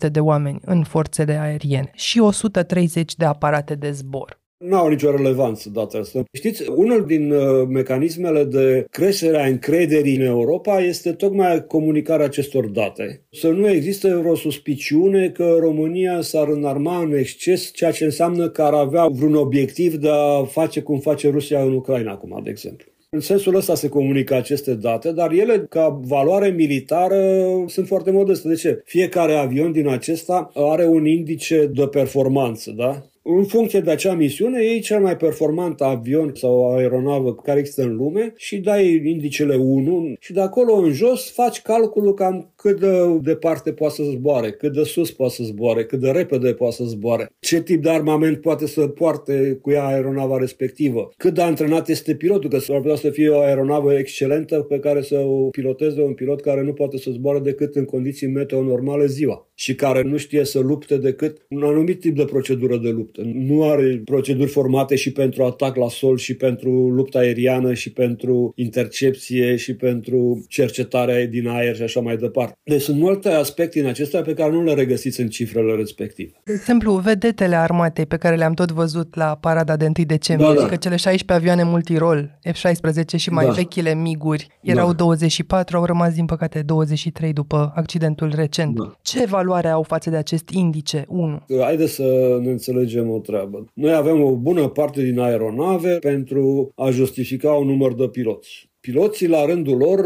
10.700 0.05 0.12
de 0.12 0.19
oameni 0.19 0.60
în 0.65 0.83
forțele 0.83 1.39
aeriene 1.39 1.91
și 1.93 2.19
130 2.19 3.15
de 3.15 3.25
aparate 3.25 3.75
de 3.75 3.91
zbor. 3.91 4.40
Nu 4.62 4.75
au 4.75 4.88
nicio 4.88 5.15
relevanță 5.15 5.70
data 5.70 5.98
asta. 5.98 6.24
Știți, 6.32 6.70
unul 6.70 7.06
din 7.06 7.32
uh, 7.32 7.68
mecanismele 7.68 8.44
de 8.44 8.86
creștere 8.89 9.41
a 9.41 9.46
încrederii 9.46 10.15
în 10.15 10.25
Europa 10.25 10.80
este 10.80 11.12
tocmai 11.12 11.65
comunicarea 11.65 12.25
acestor 12.25 12.65
date. 12.65 13.25
Să 13.32 13.50
nu 13.50 13.70
există 13.70 14.18
vreo 14.22 14.36
suspiciune 14.36 15.30
că 15.30 15.58
România 15.60 16.22
s-ar 16.22 16.48
înarma 16.48 17.01
în 17.01 17.13
exces, 17.13 17.72
ceea 17.74 17.91
ce 17.91 18.03
înseamnă 18.03 18.50
că 18.50 18.62
ar 18.62 18.74
avea 18.74 19.08
vreun 19.08 19.36
obiectiv 19.36 19.96
de 19.96 20.10
a 20.10 20.44
face 20.44 20.82
cum 20.82 21.00
face 21.00 21.30
Rusia 21.30 21.62
în 21.62 21.74
Ucraina 21.74 22.12
acum, 22.12 22.41
de 22.44 22.50
exemplu. 22.50 22.91
În 23.10 23.20
sensul 23.20 23.56
ăsta 23.56 23.75
se 23.75 23.89
comunică 23.89 24.36
aceste 24.36 24.74
date, 24.74 25.12
dar 25.12 25.32
ele, 25.32 25.65
ca 25.70 26.00
valoare 26.03 26.50
militară, 26.50 27.44
sunt 27.68 27.88
foarte 27.88 28.12
modeste. 28.12 28.48
De 28.48 28.56
ce? 28.56 28.82
Fiecare 28.86 29.34
avion 29.34 29.72
din 29.72 29.88
acesta 29.88 30.51
are 30.53 30.86
un 30.86 31.06
indice 31.06 31.70
de 31.74 31.88
performanță, 31.88 32.72
da? 32.72 33.06
În 33.23 33.45
funcție 33.45 33.79
de 33.79 33.91
acea 33.91 34.13
misiune, 34.13 34.63
iei 34.63 34.79
cel 34.79 35.01
mai 35.01 35.17
performant 35.17 35.81
avion 35.81 36.31
sau 36.35 36.75
aeronavă 36.75 37.35
care 37.35 37.59
există 37.59 37.81
în 37.81 37.95
lume 37.95 38.33
și 38.35 38.57
dai 38.57 39.01
indicele 39.05 39.55
1 39.55 40.13
și 40.19 40.33
de 40.33 40.41
acolo 40.41 40.73
în 40.73 40.91
jos 40.91 41.31
faci 41.31 41.61
calculul 41.61 42.13
cam 42.13 42.50
cât 42.62 42.80
de 42.80 43.20
departe 43.22 43.74
poate 43.74 43.94
să 43.94 44.03
zboare, 44.03 44.51
cât 44.51 44.74
de 44.74 44.84
sus 44.84 45.12
poate 45.12 45.34
să 45.34 45.44
zboare, 45.44 45.86
cât 45.86 46.00
de 46.00 46.12
repede 46.12 46.53
poate 46.53 46.75
să 46.75 46.84
zboare, 46.84 47.30
ce 47.39 47.62
tip 47.62 47.84
de 47.84 47.89
armament 47.89 48.41
poate 48.41 48.68
să 48.68 48.88
poarte 48.88 49.60
cu 49.62 49.72
ea 49.72 49.86
aeronava 49.86 50.38
respectivă, 50.38 51.12
cât 51.18 51.34
de 51.34 51.41
antrenat 51.41 51.89
este 51.89 52.15
pilotul, 52.15 52.50
că 52.50 52.58
s-ar 52.58 52.80
putea 52.80 52.96
să 52.96 53.10
fie 53.10 53.30
o 53.30 53.39
aeronavă 53.39 53.94
excelentă 53.94 54.60
pe 54.60 54.80
care 54.80 55.01
să 55.01 55.15
o 55.15 55.50
piloteze 55.50 56.01
un 56.01 56.13
pilot 56.13 56.41
care 56.41 56.62
nu 56.62 56.74
poate 56.74 56.98
să 56.98 57.12
zboare 57.12 57.39
decât 57.39 57.75
în 57.75 57.86
condiții 57.86 58.27
meteo 58.27 58.63
normale 58.63 59.06
ziua 59.06 59.50
și 59.53 59.75
care 59.75 60.01
nu 60.01 60.18
știe 60.18 60.44
să 60.44 60.60
lupte 60.60 60.98
decât 60.98 61.46
un 61.50 61.63
anumit 61.63 62.00
tip 62.00 62.15
de 62.15 62.25
procedură 62.25 62.77
de 62.77 62.89
luptă. 62.89 63.22
Nu 63.34 63.63
are 63.63 64.01
proceduri 64.06 64.50
formate 64.50 64.96
și 64.96 65.12
pentru 65.12 65.44
atac 65.44 65.75
la 65.75 65.89
sol 65.89 66.18
și 66.18 66.36
pentru 66.36 66.70
lupta 66.89 67.20
aeriană 67.20 67.74
și 67.74 67.94
pentru 67.94 68.53
intercepție 68.56 69.56
și 69.56 69.75
pentru 69.75 70.46
cercetarea 70.48 71.27
din 71.27 71.48
aer 71.48 71.75
și 71.75 71.82
așa 71.82 72.00
mai 72.00 72.18
departe. 72.18 72.50
Deci 72.63 72.81
sunt 72.81 73.00
multe 73.00 73.29
aspecte 73.29 73.79
în 73.79 73.86
acestea 73.86 74.22
pe 74.22 74.34
care 74.34 74.51
nu 74.51 74.63
le 74.63 74.74
regăsiți 74.74 75.22
în 75.22 75.29
cifrele 75.29 75.75
respective. 75.75 76.31
De 76.43 76.53
exemplu, 76.53 76.93
vedetele 76.93 77.55
armatei 77.55 78.05
pe 78.05 78.17
care 78.17 78.36
le-am 78.36 78.53
tot 78.53 78.72
văzut 78.72 79.15
la 79.15 79.38
parada 79.41 79.75
de 79.75 79.86
1 79.86 79.93
decembrie, 80.05 80.53
da, 80.53 80.62
da. 80.62 80.67
că 80.67 80.75
cele 80.75 80.96
16 80.96 81.34
avioane 81.34 81.70
multirol, 81.70 82.39
F-16 82.50 83.15
și 83.15 83.29
mai 83.29 83.46
da. 83.46 83.51
vechile 83.51 83.96
miguri, 83.96 84.48
erau 84.62 84.88
da. 84.88 84.93
24, 84.93 85.77
au 85.77 85.86
rămas 85.86 86.13
din 86.13 86.25
păcate 86.25 86.62
23 86.62 87.34
după 87.34 87.72
accidentul 87.75 88.31
recent. 88.36 88.75
Da. 88.75 88.96
Ce 89.01 89.25
valoare 89.25 89.67
au 89.67 89.84
față 89.84 90.10
de 90.10 90.15
acest 90.15 90.50
indice 90.50 91.05
1? 91.08 91.41
Haideți 91.62 91.93
să 91.93 92.39
ne 92.41 92.50
înțelegem 92.50 93.10
o 93.10 93.20
treabă. 93.20 93.65
Noi 93.74 93.93
avem 93.93 94.24
o 94.24 94.36
bună 94.36 94.67
parte 94.67 95.03
din 95.03 95.20
aeronave 95.20 95.89
pentru 95.89 96.72
a 96.75 96.89
justifica 96.89 97.51
un 97.51 97.67
număr 97.67 97.93
de 97.93 98.08
piloți. 98.08 98.70
Piloții, 98.81 99.27
la 99.27 99.45
rândul 99.45 99.77
lor, 99.77 100.00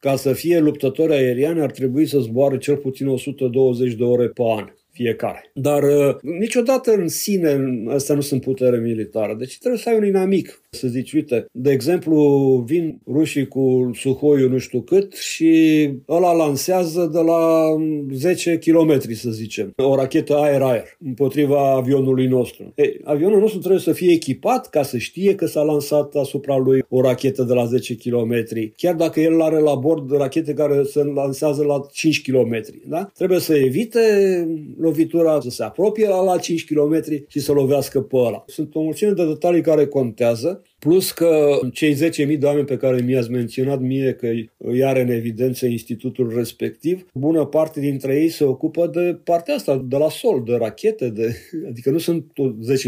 ca 0.00 0.16
să 0.16 0.32
fie 0.32 0.58
luptători 0.58 1.12
aeriani, 1.12 1.60
ar 1.60 1.70
trebui 1.70 2.06
să 2.06 2.18
zboare 2.18 2.58
cel 2.58 2.76
puțin 2.76 3.08
120 3.08 3.92
de 3.92 4.04
ore 4.04 4.28
pe 4.28 4.42
an 4.56 4.72
fiecare. 4.98 5.50
Dar 5.54 5.82
uh, 5.82 6.16
niciodată 6.20 6.92
în 6.92 7.08
sine 7.08 7.58
astea 7.88 8.14
nu 8.14 8.20
sunt 8.20 8.40
putere 8.40 8.78
militară. 8.78 9.34
Deci 9.38 9.58
trebuie 9.58 9.80
să 9.80 9.88
ai 9.88 9.96
un 9.96 10.04
inamic. 10.04 10.62
Să 10.70 10.88
zici, 10.88 11.12
uite, 11.12 11.46
de 11.52 11.70
exemplu, 11.70 12.16
vin 12.66 13.00
rușii 13.06 13.48
cu 13.48 13.90
Suhoiul 13.94 14.50
nu 14.50 14.58
știu 14.58 14.80
cât 14.80 15.14
și 15.14 15.90
ăla 16.08 16.32
lansează 16.32 17.10
de 17.12 17.18
la 17.18 17.64
10 18.12 18.58
km, 18.58 19.12
să 19.12 19.30
zicem, 19.30 19.72
o 19.76 19.94
rachetă 19.94 20.36
aer-aer 20.36 20.84
împotriva 21.04 21.70
avionului 21.70 22.26
nostru. 22.26 22.72
Ei, 22.74 23.00
avionul 23.04 23.40
nostru 23.40 23.58
trebuie 23.58 23.80
să 23.80 23.92
fie 23.92 24.12
echipat 24.12 24.70
ca 24.70 24.82
să 24.82 24.98
știe 24.98 25.34
că 25.34 25.46
s-a 25.46 25.62
lansat 25.62 26.14
asupra 26.14 26.56
lui 26.56 26.84
o 26.88 27.00
rachetă 27.00 27.42
de 27.42 27.54
la 27.54 27.64
10 27.64 27.96
km, 27.96 28.44
chiar 28.76 28.94
dacă 28.94 29.20
el 29.20 29.40
are 29.40 29.58
la 29.58 29.74
bord 29.74 30.10
rachete 30.10 30.52
care 30.52 30.82
se 30.82 31.02
lansează 31.04 31.64
la 31.64 31.80
5 31.92 32.22
km. 32.22 32.60
Da? 32.86 33.10
Trebuie 33.14 33.38
să 33.38 33.56
evite 33.56 33.98
lovitura 34.78 35.40
să 35.40 35.50
se 35.50 35.62
apropie 35.62 36.08
la, 36.08 36.22
la 36.22 36.38
5 36.38 36.64
km 36.64 37.02
și 37.28 37.40
să 37.40 37.52
lovească 37.52 38.00
pe 38.00 38.16
ăla. 38.16 38.44
Sunt 38.46 38.74
o 38.74 38.80
mulțime 38.80 39.10
de 39.10 39.26
detalii 39.26 39.62
care 39.62 39.86
contează 39.86 40.62
Plus 40.78 41.12
că 41.12 41.58
cei 41.72 41.94
10.000 41.94 42.38
de 42.38 42.46
oameni 42.46 42.66
pe 42.66 42.76
care 42.76 43.00
mi-ați 43.00 43.30
menționat 43.30 43.80
mie 43.80 44.12
că 44.12 44.26
îi 44.56 44.84
are 44.84 45.00
în 45.00 45.10
evidență 45.10 45.66
institutul 45.66 46.32
respectiv, 46.34 47.06
bună 47.14 47.44
parte 47.44 47.80
dintre 47.80 48.20
ei 48.20 48.28
se 48.28 48.44
ocupă 48.44 48.86
de 48.86 49.20
partea 49.24 49.54
asta, 49.54 49.84
de 49.84 49.96
la 49.96 50.08
sol, 50.08 50.42
de 50.46 50.56
rachete, 50.56 51.08
de, 51.08 51.36
adică 51.68 51.90
nu 51.90 51.98
sunt 51.98 52.32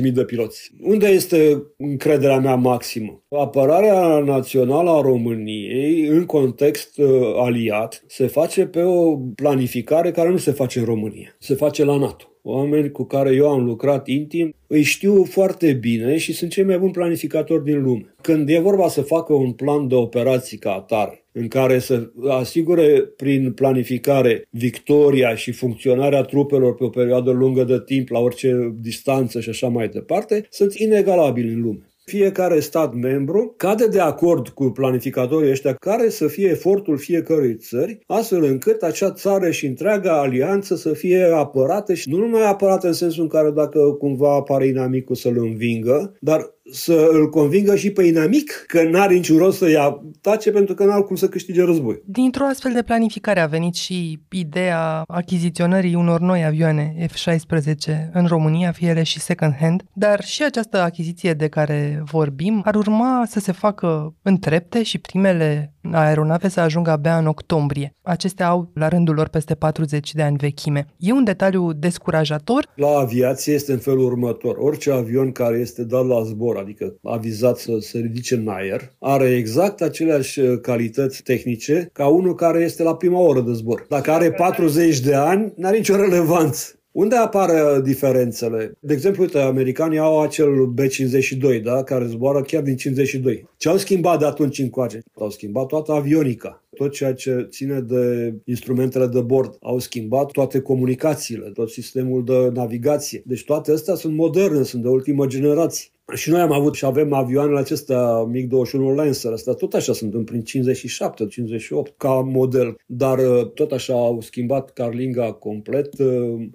10.000 0.05 0.13
de 0.13 0.25
piloți. 0.25 0.71
Unde 0.83 1.07
este 1.07 1.63
încrederea 1.77 2.39
mea 2.39 2.55
maximă? 2.55 3.23
Apărarea 3.29 4.19
națională 4.19 4.91
a 4.91 5.01
României 5.01 6.07
în 6.07 6.25
context 6.25 6.99
uh, 6.99 7.07
aliat 7.37 8.05
se 8.07 8.27
face 8.27 8.67
pe 8.67 8.83
o 8.83 9.17
planificare 9.17 10.11
care 10.11 10.31
nu 10.31 10.37
se 10.37 10.51
face 10.51 10.79
în 10.79 10.85
România, 10.85 11.37
se 11.39 11.55
face 11.55 11.85
la 11.85 11.97
NATO 11.97 12.30
oameni 12.43 12.91
cu 12.91 13.05
care 13.05 13.35
eu 13.35 13.51
am 13.51 13.65
lucrat 13.65 14.07
intim, 14.07 14.55
îi 14.67 14.83
știu 14.83 15.25
foarte 15.25 15.73
bine 15.73 16.17
și 16.17 16.33
sunt 16.33 16.51
cei 16.51 16.65
mai 16.65 16.79
buni 16.79 16.93
planificatori 16.93 17.65
din 17.65 17.83
lume. 17.83 18.15
Când 18.21 18.49
e 18.49 18.59
vorba 18.59 18.89
să 18.89 19.03
facă 19.03 19.33
un 19.33 19.53
plan 19.53 19.89
de 19.89 19.95
operații 19.95 20.59
ca 20.59 20.73
atare, 20.73 21.25
în 21.33 21.49
care 21.49 21.79
să 21.79 22.11
asigure 22.29 23.01
prin 23.17 23.53
planificare 23.53 24.45
victoria 24.51 25.35
și 25.35 25.53
funcționarea 25.53 26.23
trupelor 26.23 26.75
pe 26.75 26.85
o 26.85 26.89
perioadă 26.89 27.31
lungă 27.31 27.65
de 27.65 27.83
timp, 27.85 28.09
la 28.09 28.19
orice 28.19 28.75
distanță 28.81 29.41
și 29.41 29.49
așa 29.49 29.69
mai 29.69 29.89
departe, 29.89 30.47
sunt 30.51 30.75
inegalabili 30.75 31.53
în 31.53 31.61
lume 31.61 31.90
fiecare 32.11 32.61
stat 32.61 32.95
membru 32.95 33.55
cade 33.57 33.87
de 33.87 34.01
acord 34.01 34.49
cu 34.49 34.65
planificatorii 34.65 35.51
ăștia 35.51 35.75
care 35.75 36.09
să 36.09 36.27
fie 36.27 36.49
efortul 36.49 36.99
fiecărui 36.99 37.57
țări, 37.57 37.99
astfel 38.07 38.43
încât 38.43 38.83
acea 38.83 39.11
țară 39.11 39.51
și 39.51 39.67
întreaga 39.67 40.21
alianță 40.21 40.75
să 40.77 40.93
fie 40.93 41.23
apărată 41.23 41.95
și 41.95 42.11
nu 42.11 42.17
numai 42.17 42.47
apărată 42.47 42.87
în 42.87 42.93
sensul 42.93 43.23
în 43.23 43.29
care 43.29 43.51
dacă 43.51 43.81
cumva 43.99 44.35
apare 44.35 44.67
inamicul 44.67 45.15
să-l 45.15 45.39
învingă, 45.39 46.17
dar 46.21 46.55
să 46.73 47.09
îl 47.13 47.29
convingă 47.29 47.77
și 47.77 47.91
pe 47.91 48.03
inamic 48.03 48.65
că 48.67 48.83
n-are 48.83 49.15
niciun 49.15 49.39
rost 49.39 49.59
să 49.59 49.71
ia 49.71 50.03
tace 50.21 50.51
pentru 50.51 50.75
că 50.75 50.85
n-au 50.85 51.03
cum 51.03 51.17
să 51.17 51.29
câștige 51.29 51.63
război. 51.63 52.03
Dintr-o 52.05 52.45
astfel 52.45 52.73
de 52.73 52.83
planificare 52.83 53.41
a 53.41 53.47
venit 53.47 53.75
și 53.75 54.21
ideea 54.31 55.03
achiziționării 55.07 55.95
unor 55.95 56.21
noi 56.21 56.45
avioane 56.45 57.07
F-16 57.07 58.11
în 58.13 58.27
România, 58.27 58.73
fie 58.73 58.89
ele 58.89 59.03
și 59.03 59.21
second 59.21 59.55
hand, 59.61 59.83
dar 59.93 60.25
și 60.25 60.43
această 60.45 60.81
achiziție 60.81 61.33
de 61.33 61.49
care 61.49 62.03
vorbim 62.05 62.63
ar 62.65 62.75
urma 62.75 63.25
să 63.29 63.41
se 63.41 63.53
facă 63.53 64.15
în 64.23 64.39
trepte 64.39 64.83
și 64.83 64.99
primele 64.99 65.75
aeronave 65.95 66.49
să 66.49 66.61
ajungă 66.61 66.91
abia 66.91 67.19
în 67.19 67.27
octombrie. 67.27 67.95
Acestea 68.03 68.49
au 68.49 68.71
la 68.75 68.89
rândul 68.89 69.15
lor 69.15 69.29
peste 69.29 69.55
40 69.55 70.15
de 70.15 70.23
ani 70.23 70.37
vechime. 70.37 70.87
E 70.99 71.13
un 71.13 71.25
detaliu 71.25 71.73
descurajator? 71.73 72.69
La 72.75 72.89
aviație 72.89 73.55
este 73.55 73.73
în 73.73 73.79
felul 73.79 74.05
următor. 74.05 74.57
Orice 74.59 74.91
avion 74.93 75.33
care 75.33 75.59
este 75.59 75.85
dat 75.85 76.07
la 76.07 76.23
zbor 76.23 76.57
adică 76.57 76.95
avizat 77.03 77.57
să 77.57 77.73
se 77.81 77.99
ridice 77.99 78.35
în 78.35 78.49
aer, 78.49 78.93
are 78.99 79.37
exact 79.37 79.81
aceleași 79.81 80.41
uh, 80.41 80.61
calități 80.61 81.23
tehnice 81.23 81.91
ca 81.93 82.07
unul 82.07 82.35
care 82.35 82.59
este 82.59 82.83
la 82.83 82.95
prima 82.95 83.19
oră 83.19 83.41
de 83.41 83.53
zbor. 83.53 83.87
Dacă 83.89 84.11
are 84.11 84.31
40 84.31 85.01
de 85.01 85.15
ani, 85.15 85.53
n-are 85.57 85.77
nicio 85.77 85.97
relevanță. 85.97 86.80
Unde 86.93 87.17
apar 87.17 87.49
uh, 87.49 87.83
diferențele? 87.83 88.73
De 88.81 88.93
exemplu, 88.93 89.23
uite, 89.23 89.39
americanii 89.39 89.99
au 89.99 90.21
acel 90.21 90.67
B-52, 90.67 91.63
da? 91.63 91.83
care 91.83 92.07
zboară 92.07 92.43
chiar 92.43 92.63
din 92.63 92.77
52. 92.77 93.49
Ce 93.57 93.69
au 93.69 93.77
schimbat 93.77 94.19
de 94.19 94.25
atunci 94.25 94.59
încoace? 94.59 95.03
Au 95.15 95.31
schimbat 95.31 95.67
toată 95.67 95.93
avionica, 95.93 96.65
tot 96.77 96.93
ceea 96.93 97.15
ce 97.15 97.47
ține 97.51 97.81
de 97.81 98.35
instrumentele 98.45 99.07
de 99.07 99.21
bord. 99.21 99.57
Au 99.61 99.79
schimbat 99.79 100.31
toate 100.31 100.61
comunicațiile, 100.61 101.51
tot 101.51 101.71
sistemul 101.71 102.25
de 102.25 102.51
navigație. 102.55 103.23
Deci 103.27 103.45
toate 103.45 103.73
astea 103.73 103.95
sunt 103.95 104.15
moderne, 104.15 104.63
sunt 104.63 104.83
de 104.83 104.89
ultimă 104.89 105.27
generație. 105.27 105.89
Și 106.15 106.31
noi 106.31 106.41
am 106.41 106.53
avut 106.53 106.75
și 106.75 106.85
avem 106.85 107.13
avioanele 107.13 107.59
acestea 107.59 108.31
MiG-21 108.33 108.95
Lancer, 108.95 109.33
astea 109.33 109.53
tot 109.53 109.75
așa 109.75 109.93
sunt 109.93 110.15
în 110.15 110.25
prin 110.25 110.43
57, 110.43 111.27
58 111.27 111.95
ca 111.97 112.09
model, 112.09 112.77
dar 112.87 113.19
uh, 113.19 113.51
tot 113.55 113.73
așa 113.73 113.93
au 113.93 114.21
schimbat 114.21 114.71
carlinga 114.71 115.33
complet, 115.33 115.99
uh, 115.99 116.09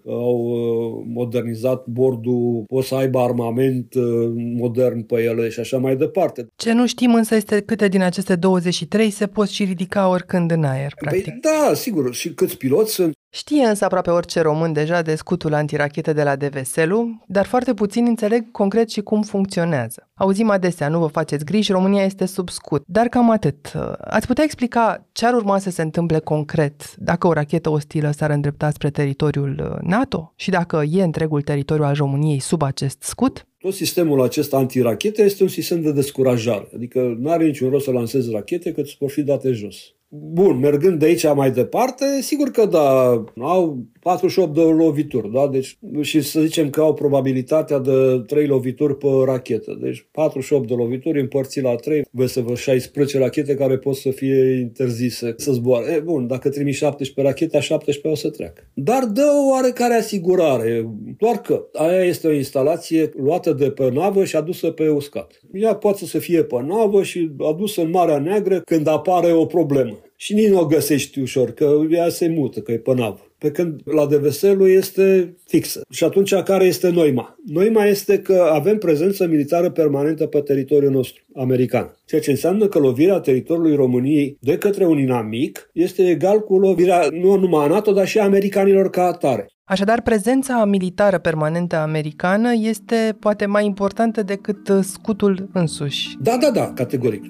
au 0.06 0.38
uh, 0.38 1.04
modernizat 1.08 1.86
bordul, 1.86 2.64
poți 2.68 2.88
să 2.88 2.96
aibă 2.96 3.20
armament 3.20 3.94
modern 4.36 5.02
pe 5.02 5.22
ele 5.22 5.50
și 5.50 5.60
așa 5.60 5.78
mai 5.78 5.96
departe. 5.96 6.48
Ce 6.56 6.74
nu 6.74 6.88
știm 6.88 7.14
însă 7.14 7.36
este 7.36 7.62
câte 7.62 7.88
din 7.88 8.02
aceste 8.02 8.36
23 8.36 9.10
se 9.10 9.28
pot 9.28 9.48
și 9.48 9.64
ridica 9.64 10.10
oricând 10.10 10.52
în 10.52 10.64
aer, 10.64 10.94
păi 11.00 11.08
practic. 11.10 11.24
Păi, 11.24 11.40
da, 11.42 11.74
sigur, 11.74 12.14
și 12.14 12.34
câți 12.34 12.58
piloți 12.58 12.94
sunt. 12.94 13.14
Știe 13.30 13.66
însă 13.66 13.86
aproape 13.86 14.10
orice 14.10 14.42
român 14.42 14.74
deja 14.74 15.02
de 15.02 15.16
scutul 15.16 15.54
antirachete 15.54 16.14
de 16.14 16.24
la 16.24 16.36
Deveselu, 16.36 17.24
dar 17.28 17.46
foarte 17.46 17.74
puțin 17.74 18.06
înțeleg 18.08 18.52
concret 18.52 18.90
și 18.90 19.02
cum 19.02 19.22
funcționează. 19.22 20.10
Auzim 20.14 20.50
adesea, 20.50 20.88
nu 20.88 21.00
vă 21.00 21.08
faceți 21.08 21.46
griji, 21.46 21.72
România 21.72 22.04
este 22.04 22.26
sub 22.26 22.50
scut. 22.50 22.84
Dar 22.88 23.08
cam 23.08 23.30
atât. 23.30 23.74
Ați 24.00 24.28
putea 24.28 24.44
explica 24.44 25.08
ce 25.12 25.26
ar 25.26 25.34
urma 25.34 25.58
să 25.58 25.70
se 25.70 25.82
întâmple 25.82 26.20
concret 26.20 26.96
dacă 26.96 27.28
o 27.28 27.34
rachetă 27.34 27.70
ostilă 27.70 28.12
s-ar 28.12 28.30
îndrepta 28.30 28.70
spre 28.70 28.90
teritoriul 28.90 29.72
uh, 29.72 29.82
NATO 29.82 30.34
și 30.36 30.50
dacă 30.50 30.84
e 30.90 31.04
întregul 31.04 31.42
teritoriu 31.42 31.84
al 31.84 31.96
României 31.96 32.40
sub 32.40 32.62
acest 32.62 33.02
scut? 33.04 33.48
Tot 33.58 33.74
sistemul 33.74 34.22
acesta 34.22 34.58
antirachete 34.58 35.22
este 35.22 35.44
un 35.44 35.50
sistem 35.50 35.82
de 35.82 35.92
descurajare. 35.92 36.68
Adică 36.76 37.16
nu 37.20 37.30
are 37.30 37.46
niciun 37.46 37.70
rost 37.70 37.86
să 37.86 37.92
lansezi 37.92 38.32
rachete 38.32 38.72
că 38.72 38.82
îți 38.82 38.96
vor 39.00 39.10
fi 39.10 39.22
date 39.22 39.52
jos. 39.52 39.76
Bun, 40.22 40.60
mergând 40.60 41.00
de 41.00 41.06
aici 41.06 41.34
mai 41.34 41.52
departe, 41.52 42.06
sigur 42.22 42.50
că 42.50 42.66
da, 42.66 43.24
au 43.40 43.86
48 44.02 44.54
de 44.54 44.62
lovituri, 44.62 45.32
da? 45.32 45.48
Deci, 45.48 45.78
și 46.02 46.22
să 46.22 46.42
zicem 46.42 46.70
că 46.70 46.82
au 46.82 46.94
probabilitatea 46.94 47.80
de 47.80 48.24
3 48.28 48.48
lovituri 48.48 48.98
pe 48.98 49.08
rachetă. 49.26 49.78
Deci 49.82 50.08
48 50.12 50.68
de 50.68 50.74
lovituri 50.74 51.20
împărțit 51.20 51.64
la 51.64 51.76
3, 51.76 52.06
vă 52.12 52.26
să 52.26 52.42
vă 52.42 52.56
16 52.56 53.18
rachete 53.18 53.56
care 53.56 53.78
pot 53.78 53.96
să 53.96 54.10
fie 54.10 54.60
interzise 54.60 55.34
să 55.38 55.52
zboare. 55.52 55.92
E, 55.92 56.00
bun, 56.00 56.28
dacă 56.28 56.50
trimiți 56.50 56.78
17 56.78 57.34
rachete, 57.34 57.58
a 57.58 57.60
17 57.60 58.08
o 58.08 58.30
să 58.30 58.36
treacă. 58.36 58.70
Dar 58.74 59.04
dă 59.04 59.26
o 59.46 59.50
oarecare 59.52 59.94
asigurare, 59.94 60.90
doar 61.18 61.42
că 61.42 61.66
aia 61.74 62.04
este 62.04 62.28
o 62.28 62.34
instalație 62.34 63.10
luată 63.18 63.54
de 63.54 63.70
pe 63.70 63.90
navă 63.94 64.24
și 64.24 64.36
adusă 64.36 64.70
pe 64.72 64.90
uscat. 64.90 65.42
Ea 65.54 65.76
poate 65.76 66.06
să 66.06 66.18
fie 66.18 66.44
pe 66.44 66.62
navă 66.62 67.04
și 67.04 67.32
adusă 67.50 67.82
în 67.82 67.90
Marea 67.90 68.20
Neagră 68.20 68.60
când 68.60 68.88
apare 68.88 69.32
o 69.32 69.46
problemă. 69.46 70.00
Și 70.16 70.34
nici 70.34 70.48
nu 70.48 70.60
o 70.60 70.66
găsești 70.66 71.20
ușor, 71.20 71.52
că 71.52 71.82
ea 71.90 72.10
se 72.10 72.28
mută, 72.28 72.60
că 72.60 72.72
e 72.72 72.78
pe 72.78 72.94
navă 72.94 73.26
pe 73.46 73.52
când 73.52 73.82
la 73.86 74.06
DVS-ul 74.06 74.70
este 74.70 75.36
fixă. 75.48 75.82
Și 75.90 76.04
atunci 76.04 76.36
care 76.36 76.66
este 76.66 76.90
noima? 76.90 77.36
Noima 77.46 77.86
este 77.86 78.20
că 78.20 78.50
avem 78.54 78.78
prezență 78.78 79.28
militară 79.28 79.70
permanentă 79.70 80.26
pe 80.26 80.40
teritoriul 80.40 80.92
nostru, 80.92 81.24
american. 81.36 81.96
Ceea 82.06 82.22
ce 82.22 82.32
înseamnă 82.32 82.68
că 82.68 82.80
lovirea 82.80 83.20
teritoriului 83.20 83.76
României 83.76 84.38
de 84.42 84.58
către 84.58 84.86
un 84.86 84.98
inamic 84.98 85.70
este 85.74 86.10
egal 86.10 86.40
cu 86.40 86.58
lovirea 86.58 87.08
nu 87.12 87.36
numai 87.36 87.66
a 87.66 87.68
NATO, 87.68 87.92
dar 87.92 88.08
și 88.08 88.20
a 88.20 88.24
americanilor 88.24 88.90
ca 88.90 89.04
atare. 89.04 89.46
Așadar, 89.64 90.02
prezența 90.02 90.66
militară 90.66 91.18
permanentă 91.18 91.76
americană 91.76 92.50
este 92.62 93.18
poate 93.20 93.46
mai 93.46 93.66
importantă 93.66 94.24
decât 94.24 94.72
scutul 94.82 95.50
însuși. 95.54 96.16
Da, 96.22 96.38
da, 96.42 96.52
da, 96.52 96.72
categoric. 96.74 97.24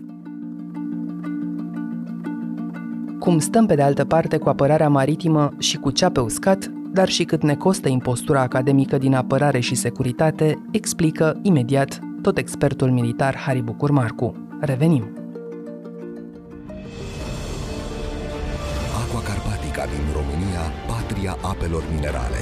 Cum 3.25 3.39
stăm 3.39 3.65
pe 3.65 3.75
de 3.75 3.82
altă 3.82 4.05
parte 4.05 4.38
cu 4.38 4.50
apărarea 4.50 4.89
maritimă 4.89 5.53
și 5.58 5.77
cu 5.77 5.91
cea 5.91 6.10
pe 6.10 6.20
uscat, 6.20 6.65
dar 6.94 7.10
și 7.10 7.24
cât 7.24 7.44
ne 7.44 7.55
costă 7.55 7.89
impostura 7.89 8.41
academică 8.41 8.98
din 8.98 9.13
apărare 9.13 9.60
și 9.60 9.75
securitate, 9.75 10.65
explică 10.72 11.39
imediat 11.41 12.00
tot 12.22 12.38
expertul 12.38 12.91
militar 12.91 13.36
Harry 13.36 13.62
Bucur 13.62 13.91
Marcu. 13.91 14.48
Revenim. 14.60 15.03
Aqua 19.01 19.22
Carpatica 19.27 19.84
din 19.86 20.05
România, 20.13 20.63
patria 20.88 21.38
apelor 21.41 21.84
minerale. 21.94 22.41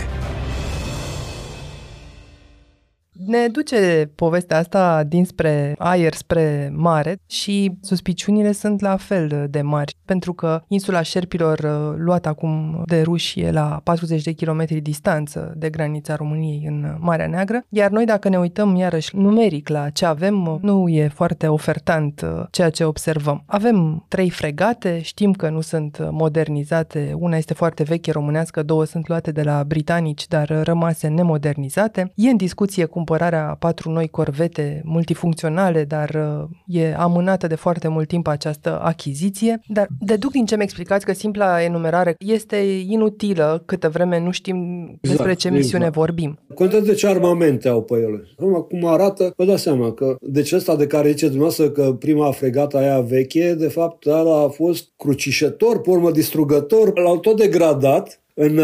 Ne 3.14 3.48
duce 3.48 4.12
povestea 4.16 4.58
asta 4.58 5.04
dinspre 5.04 5.76
aer 5.78 6.14
spre 6.14 6.72
mare 6.76 7.20
și 7.28 7.72
suspiciunile 7.82 8.52
sunt 8.52 8.82
la 8.82 8.98
fel 8.98 9.48
de 9.50 9.62
mari, 9.62 9.96
pentru 10.06 10.34
că 10.34 10.64
insula 10.68 11.02
Șerpilor, 11.02 11.60
uh, 11.60 11.96
luată 11.98 12.30
acum 12.30 12.84
de 12.86 13.02
ruși, 13.02 13.40
e 13.40 13.52
la 13.52 13.82
40 13.84 14.24
de 14.24 14.32
kilometri 14.32 14.80
distanță 14.80 15.54
de 15.58 15.70
granița 15.70 16.16
României 16.16 16.64
în 16.68 16.96
Marea 17.00 17.28
Neagră, 17.28 17.66
iar 17.70 17.90
noi 17.90 18.06
dacă 18.06 18.30
ne 18.30 18.38
uităm 18.38 18.76
iarăși 18.76 19.16
numeric 19.16 19.70
la 19.70 19.90
ce 19.90 20.06
avem, 20.06 20.46
uh, 20.46 20.58
nu 20.62 20.88
e 20.88 21.08
foarte 21.08 21.48
ofertant 21.48 22.22
uh, 22.22 22.44
ceea 22.52 22.70
ce 22.70 22.84
observăm. 22.84 23.44
Avem 23.46 24.06
trei 24.08 24.30
fregate, 24.30 25.02
știm 25.02 25.32
că 25.32 25.50
nu 25.50 25.62
sunt 25.62 26.08
modernizate, 26.12 27.14
una 27.18 27.38
este 27.38 27.54
foarte 27.54 27.84
veche 27.84 28.12
românească, 28.12 28.64
două 28.64 28.84
sunt 28.84 29.08
luate 29.08 29.32
de 29.32 29.44
la 29.44 29.64
britanici, 29.64 30.28
dar 30.28 30.62
rămase 30.64 31.08
nemodernizate. 31.08 32.12
E 32.16 32.30
în 32.30 32.38
discuție 32.38 32.86
cum 32.86 33.04
cumpărarea 33.14 33.56
patru 33.60 33.90
noi 33.92 34.08
corvete 34.08 34.82
multifuncționale, 34.86 35.84
dar 35.84 36.10
uh, 36.10 36.78
e 36.82 36.96
amânată 36.98 37.48
de 37.48 37.56
foarte 37.56 37.88
mult 37.88 38.08
timp 38.08 38.28
această 38.28 38.80
achiziție. 38.82 39.60
Dar 39.68 39.88
deduc 40.00 40.32
din 40.32 40.46
ce 40.46 40.56
mi 40.56 40.64
explicați 40.64 41.06
că 41.06 41.14
simpla 41.14 41.64
enumerare 41.64 42.16
este 42.20 42.56
inutilă 42.88 43.64
câtă 43.66 43.90
vreme 43.90 44.20
nu 44.20 44.32
știm 44.32 44.58
exact, 45.02 45.02
despre 45.02 45.34
ce 45.34 45.50
misiune 45.50 45.86
exact. 45.86 45.96
vorbim. 45.96 46.40
Contează 46.54 46.86
de 46.86 46.94
ce 46.94 47.08
armamente 47.08 47.68
au 47.68 47.82
pe 47.82 47.94
ele. 47.94 48.24
Acum, 48.38 48.54
cum 48.54 48.86
arată, 48.86 49.34
vă 49.38 49.46
dați 49.46 49.62
seama 49.62 49.92
că 49.92 50.16
deci 50.22 50.52
ăsta 50.52 50.76
de 50.76 50.88
care 50.88 51.08
ziceți 51.08 51.32
dumneavoastră 51.32 51.70
că 51.70 51.94
prima 51.94 52.32
fregată 52.32 52.78
aia 52.78 53.00
veche, 53.00 53.54
de 53.54 53.68
fapt, 53.68 54.06
ăla 54.06 54.44
a 54.44 54.48
fost 54.48 54.90
crucișător, 54.98 55.82
pe 55.82 55.90
urmă 55.90 56.12
distrugător, 56.12 57.00
l-au 57.00 57.18
tot 57.18 57.38
degradat 57.38 58.23
în 58.36 58.60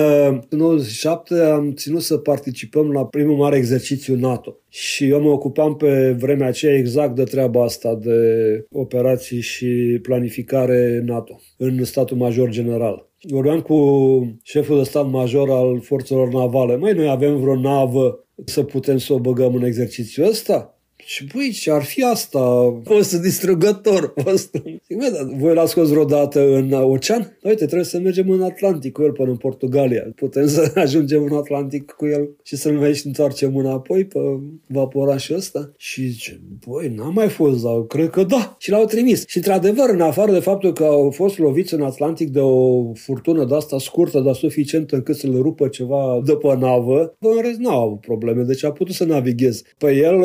97 0.49 1.33
uh, 1.33 1.41
am 1.41 1.73
ținut 1.73 2.01
să 2.01 2.17
participăm 2.17 2.91
la 2.91 3.05
primul 3.05 3.35
mare 3.35 3.57
exercițiu 3.57 4.15
NATO 4.15 4.57
și 4.69 5.07
eu 5.07 5.21
mă 5.21 5.29
ocupam 5.29 5.75
pe 5.75 6.11
vremea 6.11 6.47
aceea 6.47 6.75
exact 6.75 7.15
de 7.15 7.23
treaba 7.23 7.63
asta 7.63 7.95
de 7.95 8.19
operații 8.71 9.41
și 9.41 9.99
planificare 10.01 11.01
NATO 11.05 11.39
în 11.57 11.83
statul 11.83 12.17
major 12.17 12.49
general. 12.49 13.09
Vorbeam 13.21 13.61
cu 13.61 13.77
șeful 14.43 14.77
de 14.77 14.83
stat 14.83 15.09
major 15.09 15.49
al 15.49 15.81
forțelor 15.81 16.27
navale. 16.27 16.75
Mai 16.75 16.93
noi 16.93 17.09
avem 17.09 17.39
vreo 17.39 17.55
navă 17.55 18.27
să 18.45 18.63
putem 18.63 18.97
să 18.97 19.13
o 19.13 19.19
băgăm 19.19 19.55
în 19.55 19.63
exercițiul 19.63 20.27
ăsta? 20.27 20.78
Și 21.09 21.25
băi, 21.33 21.49
ce 21.49 21.71
ar 21.71 21.83
fi 21.83 22.03
asta? 22.03 22.39
Fost 22.83 23.21
distrugător. 23.21 24.13
Fost... 24.25 24.55
Zic, 24.87 24.97
mă, 24.97 25.09
dar 25.13 25.33
voi 25.37 25.53
l-ați 25.53 25.71
scos 25.71 25.89
vreodată 25.89 26.55
în 26.55 26.71
ocean? 26.71 27.37
Uite, 27.43 27.65
trebuie 27.65 27.83
să 27.83 27.99
mergem 27.99 28.29
în 28.29 28.41
Atlantic 28.41 28.91
cu 28.91 29.01
el 29.01 29.11
până 29.11 29.29
în 29.29 29.35
Portugalia. 29.35 30.03
Putem 30.15 30.47
să 30.47 30.71
ajungem 30.85 31.23
în 31.23 31.37
Atlantic 31.37 31.91
cu 31.91 32.07
el 32.07 32.29
și 32.43 32.55
să-l 32.55 32.77
mai 32.77 32.93
și 32.93 33.07
întoarcem 33.07 33.57
înapoi 33.57 34.05
pe 34.05 34.19
vaporașul 34.67 35.35
ăsta? 35.35 35.71
Și 35.77 36.07
zice, 36.07 36.41
băi, 36.67 36.93
n-am 36.95 37.13
mai 37.13 37.27
fost, 37.27 37.63
dar 37.63 37.85
cred 37.87 38.09
că 38.09 38.23
da. 38.23 38.55
Și 38.59 38.69
l-au 38.69 38.85
trimis. 38.85 39.27
Și 39.27 39.37
într-adevăr, 39.37 39.89
în 39.89 40.01
afară 40.01 40.31
de 40.31 40.39
faptul 40.39 40.73
că 40.73 40.83
au 40.83 41.11
fost 41.11 41.37
loviți 41.37 41.73
în 41.73 41.81
Atlantic 41.81 42.29
de 42.29 42.39
o 42.39 42.93
furtună 42.93 43.45
de 43.45 43.55
asta 43.55 43.77
scurtă, 43.77 44.19
dar 44.19 44.35
suficientă 44.35 44.95
încât 44.95 45.15
să 45.15 45.27
le 45.27 45.37
rupă 45.37 45.67
ceva 45.67 46.21
de 46.25 46.35
pe 46.35 46.55
navă, 46.59 47.15
în 47.19 47.41
rest 47.41 47.59
n-au 47.59 47.85
avut 47.85 47.99
probleme, 47.99 48.43
deci 48.43 48.63
a 48.63 48.71
putut 48.71 48.95
să 48.95 49.05
navigheze. 49.05 49.61
Pe 49.77 49.95
el 49.95 50.23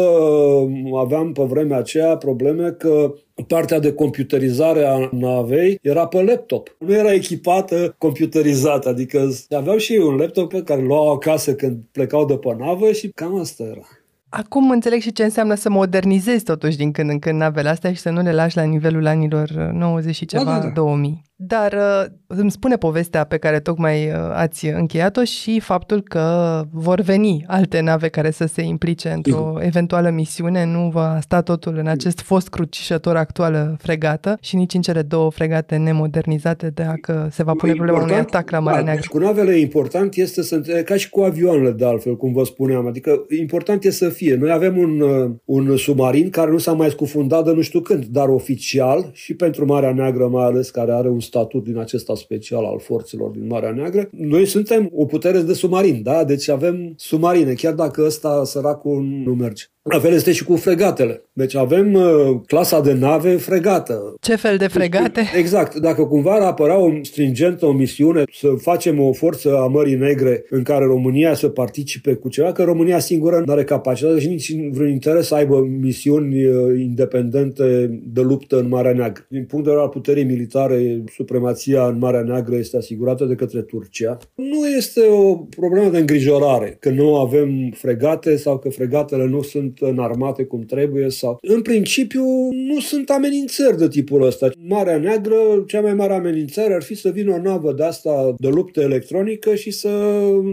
aveam 0.98 1.32
pe 1.32 1.42
vremea 1.42 1.78
aceea 1.78 2.16
probleme 2.16 2.70
că 2.70 3.14
partea 3.46 3.78
de 3.78 3.92
computerizare 3.92 4.84
a 4.84 5.08
navei 5.12 5.78
era 5.82 6.06
pe 6.06 6.22
laptop. 6.22 6.76
Nu 6.78 6.94
era 6.94 7.12
echipată 7.12 7.94
computerizată, 7.98 8.88
adică 8.88 9.28
aveau 9.50 9.76
și 9.76 9.92
ei 9.92 10.02
un 10.02 10.14
laptop 10.14 10.48
pe 10.48 10.62
care 10.62 10.82
luau 10.82 11.12
acasă 11.12 11.54
când 11.54 11.78
plecau 11.92 12.24
de 12.24 12.36
pe 12.36 12.54
navă 12.58 12.92
și 12.92 13.08
cam 13.08 13.38
asta 13.38 13.62
era. 13.62 13.88
Acum 14.28 14.70
înțeleg 14.70 15.00
și 15.00 15.12
ce 15.12 15.24
înseamnă 15.24 15.54
să 15.54 15.70
modernizezi 15.70 16.44
totuși 16.44 16.76
din 16.76 16.92
când 16.92 17.10
în 17.10 17.18
când 17.18 17.38
navele 17.38 17.68
astea 17.68 17.92
și 17.92 18.00
să 18.00 18.10
nu 18.10 18.22
le 18.22 18.32
lași 18.32 18.56
la 18.56 18.62
nivelul 18.62 19.06
anilor 19.06 19.50
90 19.72 20.14
și 20.14 20.26
ceva, 20.26 20.44
da, 20.44 20.58
da, 20.58 20.58
da. 20.58 20.68
2000. 20.68 21.22
Dar 21.46 21.72
uh, 21.72 22.04
îmi 22.26 22.50
spune 22.50 22.76
povestea 22.76 23.24
pe 23.24 23.36
care 23.36 23.60
tocmai 23.60 24.06
uh, 24.06 24.12
ați 24.32 24.66
încheiat-o 24.66 25.24
și 25.24 25.60
faptul 25.60 26.02
că 26.02 26.62
vor 26.72 27.00
veni 27.00 27.44
alte 27.46 27.80
nave 27.80 28.08
care 28.08 28.30
să 28.30 28.46
se 28.46 28.62
implice 28.62 29.08
într-o 29.08 29.56
eventuală 29.60 30.10
misiune. 30.10 30.64
Nu 30.64 30.88
va 30.88 31.18
sta 31.20 31.40
totul 31.40 31.76
în 31.78 31.86
acest 31.86 32.20
fost 32.20 32.48
crucișător 32.48 33.16
actuală 33.16 33.76
fregată 33.78 34.38
și 34.40 34.56
nici 34.56 34.74
în 34.74 34.80
cele 34.80 35.02
două 35.02 35.30
fregate 35.30 35.76
nemodernizate 35.76 36.70
dacă 36.74 37.28
se 37.30 37.42
va 37.42 37.52
pune 37.52 37.72
problema 37.72 38.02
unui 38.02 38.14
atac 38.14 38.50
la 38.50 38.58
Marea 38.58 38.78
da, 38.78 38.84
Neagră. 38.84 39.06
Cu 39.10 39.18
navele 39.18 39.58
important 39.58 40.14
este 40.14 40.42
să, 40.42 40.60
ca 40.84 40.96
și 40.96 41.10
cu 41.10 41.20
avioanele 41.20 41.70
de 41.70 41.84
altfel, 41.84 42.16
cum 42.16 42.32
vă 42.32 42.44
spuneam, 42.44 42.86
adică 42.86 43.26
important 43.38 43.84
este 43.84 44.04
să 44.04 44.10
fie. 44.10 44.34
Noi 44.34 44.50
avem 44.50 44.78
un, 44.78 45.00
uh, 45.00 45.30
un 45.44 45.76
submarin 45.76 46.30
care 46.30 46.50
nu 46.50 46.58
s-a 46.58 46.72
mai 46.72 46.90
scufundat 46.90 47.44
de 47.44 47.52
nu 47.52 47.60
știu 47.60 47.80
când, 47.80 48.04
dar 48.04 48.28
oficial 48.28 49.10
și 49.12 49.34
pentru 49.34 49.66
Marea 49.66 49.92
Neagră 49.92 50.28
mai 50.28 50.44
ales, 50.44 50.70
care 50.70 50.92
are 50.92 51.08
un 51.08 51.20
statut 51.34 51.64
din 51.64 51.78
acesta 51.78 52.14
special 52.14 52.64
al 52.64 52.78
forțelor 52.78 53.30
din 53.30 53.46
Marea 53.46 53.70
Neagră. 53.70 54.08
Noi 54.10 54.46
suntem 54.46 54.90
o 54.94 55.04
putere 55.04 55.40
de 55.40 55.52
submarin, 55.52 56.02
da? 56.02 56.24
Deci 56.24 56.48
avem 56.48 56.94
submarine, 56.96 57.52
chiar 57.52 57.72
dacă 57.72 58.02
ăsta 58.04 58.42
săracul 58.44 59.02
nu 59.24 59.34
merge. 59.34 59.64
La 59.90 59.98
fel 59.98 60.12
este 60.12 60.32
și 60.32 60.44
cu 60.44 60.56
fregatele. 60.56 61.22
Deci 61.32 61.54
avem 61.54 61.94
uh, 61.94 62.40
clasa 62.46 62.80
de 62.80 62.92
nave 62.92 63.36
fregată. 63.36 64.14
Ce 64.20 64.36
fel 64.36 64.56
de 64.56 64.66
fregate? 64.66 65.22
Exact. 65.38 65.74
Dacă 65.76 66.04
cumva 66.04 66.34
ar 66.34 66.40
apărea 66.40 66.78
o 66.78 66.90
stringentă 67.02 67.66
o 67.66 67.72
misiune 67.72 68.22
să 68.32 68.48
facem 68.48 69.00
o 69.00 69.12
forță 69.12 69.56
a 69.56 69.66
Mării 69.66 69.94
Negre 69.94 70.44
în 70.50 70.62
care 70.62 70.84
România 70.84 71.34
să 71.34 71.48
participe 71.48 72.14
cu 72.14 72.28
ceva, 72.28 72.52
că 72.52 72.62
România 72.62 72.98
singură 72.98 73.42
nu 73.46 73.52
are 73.52 73.64
capacitate 73.64 74.20
și 74.20 74.28
nici 74.28 74.56
vreun 74.70 74.90
interes 74.90 75.26
să 75.26 75.34
aibă 75.34 75.60
misiuni 75.80 76.44
uh, 76.44 76.80
independente 76.80 78.00
de 78.04 78.20
luptă 78.20 78.58
în 78.58 78.68
Marea 78.68 78.92
Neagră. 78.92 79.24
Din 79.28 79.44
punct 79.44 79.64
de 79.64 79.70
vedere 79.70 79.86
al 79.86 79.92
puterii 79.92 80.24
militare, 80.24 81.04
supremația 81.14 81.86
în 81.86 81.98
Marea 81.98 82.22
Neagră 82.22 82.56
este 82.56 82.76
asigurată 82.76 83.24
de 83.24 83.34
către 83.34 83.62
Turcia. 83.62 84.18
Nu 84.34 84.66
este 84.76 85.00
o 85.00 85.36
problemă 85.36 85.88
de 85.90 85.98
îngrijorare 85.98 86.76
că 86.80 86.90
nu 86.90 87.16
avem 87.16 87.70
fregate 87.74 88.36
sau 88.36 88.58
că 88.58 88.68
fregatele 88.68 89.24
nu 89.26 89.42
sunt 89.42 89.64
sunt 89.64 89.78
înarmate 89.90 90.44
cum 90.44 90.60
trebuie 90.60 91.10
sau... 91.10 91.38
În 91.42 91.62
principiu, 91.62 92.24
nu 92.50 92.80
sunt 92.80 93.10
amenințări 93.10 93.78
de 93.78 93.88
tipul 93.88 94.22
ăsta. 94.22 94.50
Marea 94.58 94.98
Neagră, 94.98 95.64
cea 95.66 95.80
mai 95.80 95.94
mare 95.94 96.14
amenințare 96.14 96.74
ar 96.74 96.82
fi 96.82 96.94
să 96.94 97.10
vină 97.10 97.32
o 97.32 97.40
navă 97.40 97.72
de 97.72 97.84
asta 97.84 98.34
de 98.38 98.48
luptă 98.48 98.80
electronică 98.80 99.54
și 99.54 99.70
să 99.70 99.88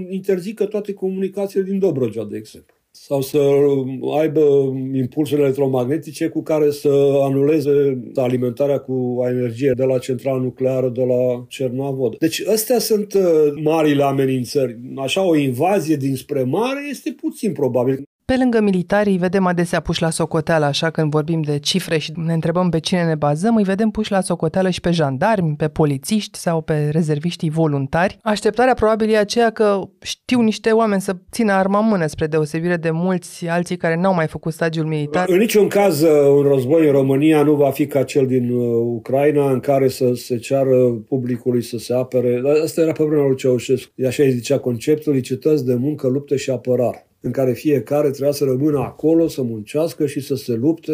interzică 0.09 0.65
toate 0.65 0.93
comunicațiile 0.93 1.65
din 1.65 1.79
Dobrogea, 1.79 2.25
de 2.29 2.37
exemplu. 2.37 2.75
Sau 2.91 3.21
să 3.21 3.39
aibă 4.19 4.41
impulsuri 4.93 5.41
electromagnetice 5.41 6.27
cu 6.27 6.43
care 6.43 6.71
să 6.71 7.19
anuleze 7.21 8.01
alimentarea 8.15 8.77
cu 8.77 9.17
energie 9.27 9.71
de 9.75 9.83
la 9.83 9.97
centrala 9.97 10.41
nucleară 10.41 10.89
de 10.89 11.03
la 11.03 11.45
Cernavod. 11.47 12.17
Deci 12.17 12.47
astea 12.47 12.79
sunt 12.79 13.13
uh, 13.13 13.23
marile 13.63 14.03
amenințări. 14.03 14.79
Așa 14.95 15.23
o 15.23 15.35
invazie 15.35 15.95
dinspre 15.95 16.43
mare 16.43 16.87
este 16.89 17.15
puțin 17.21 17.53
probabil. 17.53 18.03
Pe 18.31 18.37
lângă 18.37 18.61
militarii 18.61 19.11
îi 19.11 19.17
vedem 19.17 19.45
adesea 19.45 19.79
puși 19.79 20.01
la 20.01 20.09
socoteală, 20.09 20.65
așa 20.65 20.89
când 20.89 21.11
vorbim 21.11 21.41
de 21.41 21.59
cifre 21.59 21.97
și 21.97 22.11
ne 22.15 22.33
întrebăm 22.33 22.69
pe 22.69 22.79
cine 22.79 23.03
ne 23.03 23.15
bazăm, 23.15 23.55
îi 23.55 23.63
vedem 23.63 23.89
puși 23.89 24.11
la 24.11 24.21
socoteală 24.21 24.69
și 24.69 24.81
pe 24.81 24.91
jandarmi, 24.91 25.55
pe 25.55 25.67
polițiști 25.67 26.37
sau 26.37 26.61
pe 26.61 26.89
rezerviștii 26.91 27.49
voluntari. 27.49 28.17
Așteptarea 28.21 28.73
probabil 28.73 29.09
e 29.09 29.17
aceea 29.17 29.49
că 29.49 29.81
știu 30.01 30.41
niște 30.41 30.69
oameni 30.69 31.01
să 31.01 31.15
țină 31.31 31.51
arma 31.51 31.79
în 31.79 31.87
mână, 31.87 32.05
spre 32.05 32.27
deosebire 32.27 32.75
de 32.75 32.89
mulți 32.91 33.47
alții 33.47 33.77
care 33.77 33.95
n-au 33.95 34.13
mai 34.13 34.27
făcut 34.27 34.53
stagiul 34.53 34.85
militar. 34.85 35.29
În 35.29 35.37
niciun 35.37 35.67
caz, 35.67 36.01
uh, 36.01 36.09
un 36.35 36.41
război 36.41 36.85
în 36.85 36.91
România 36.91 37.43
nu 37.43 37.55
va 37.55 37.71
fi 37.71 37.87
ca 37.87 38.03
cel 38.03 38.27
din 38.27 38.49
uh, 38.49 38.65
Ucraina, 38.95 39.51
în 39.51 39.59
care 39.59 39.87
să 39.87 40.11
se 40.13 40.37
ceară 40.37 40.91
publicului 41.07 41.63
să 41.63 41.77
se 41.77 41.93
apere. 41.93 42.41
Asta 42.63 42.81
era 42.81 42.91
pe 42.91 43.03
vremea 43.03 43.25
lui 43.25 43.35
Ceaușescu. 43.35 43.91
Așa 44.07 44.23
îi 44.23 44.31
zicea 44.31 44.59
conceptul, 44.59 45.13
licități 45.13 45.65
de 45.65 45.73
muncă, 45.73 46.07
luptă 46.07 46.35
și 46.35 46.49
apărare 46.49 47.05
în 47.21 47.31
care 47.31 47.53
fiecare 47.53 48.09
trebuia 48.09 48.31
să 48.31 48.43
rămână 48.43 48.79
acolo, 48.79 49.27
să 49.27 49.41
muncească 49.41 50.05
și 50.05 50.19
să 50.19 50.35
se 50.35 50.53
lupte, 50.53 50.93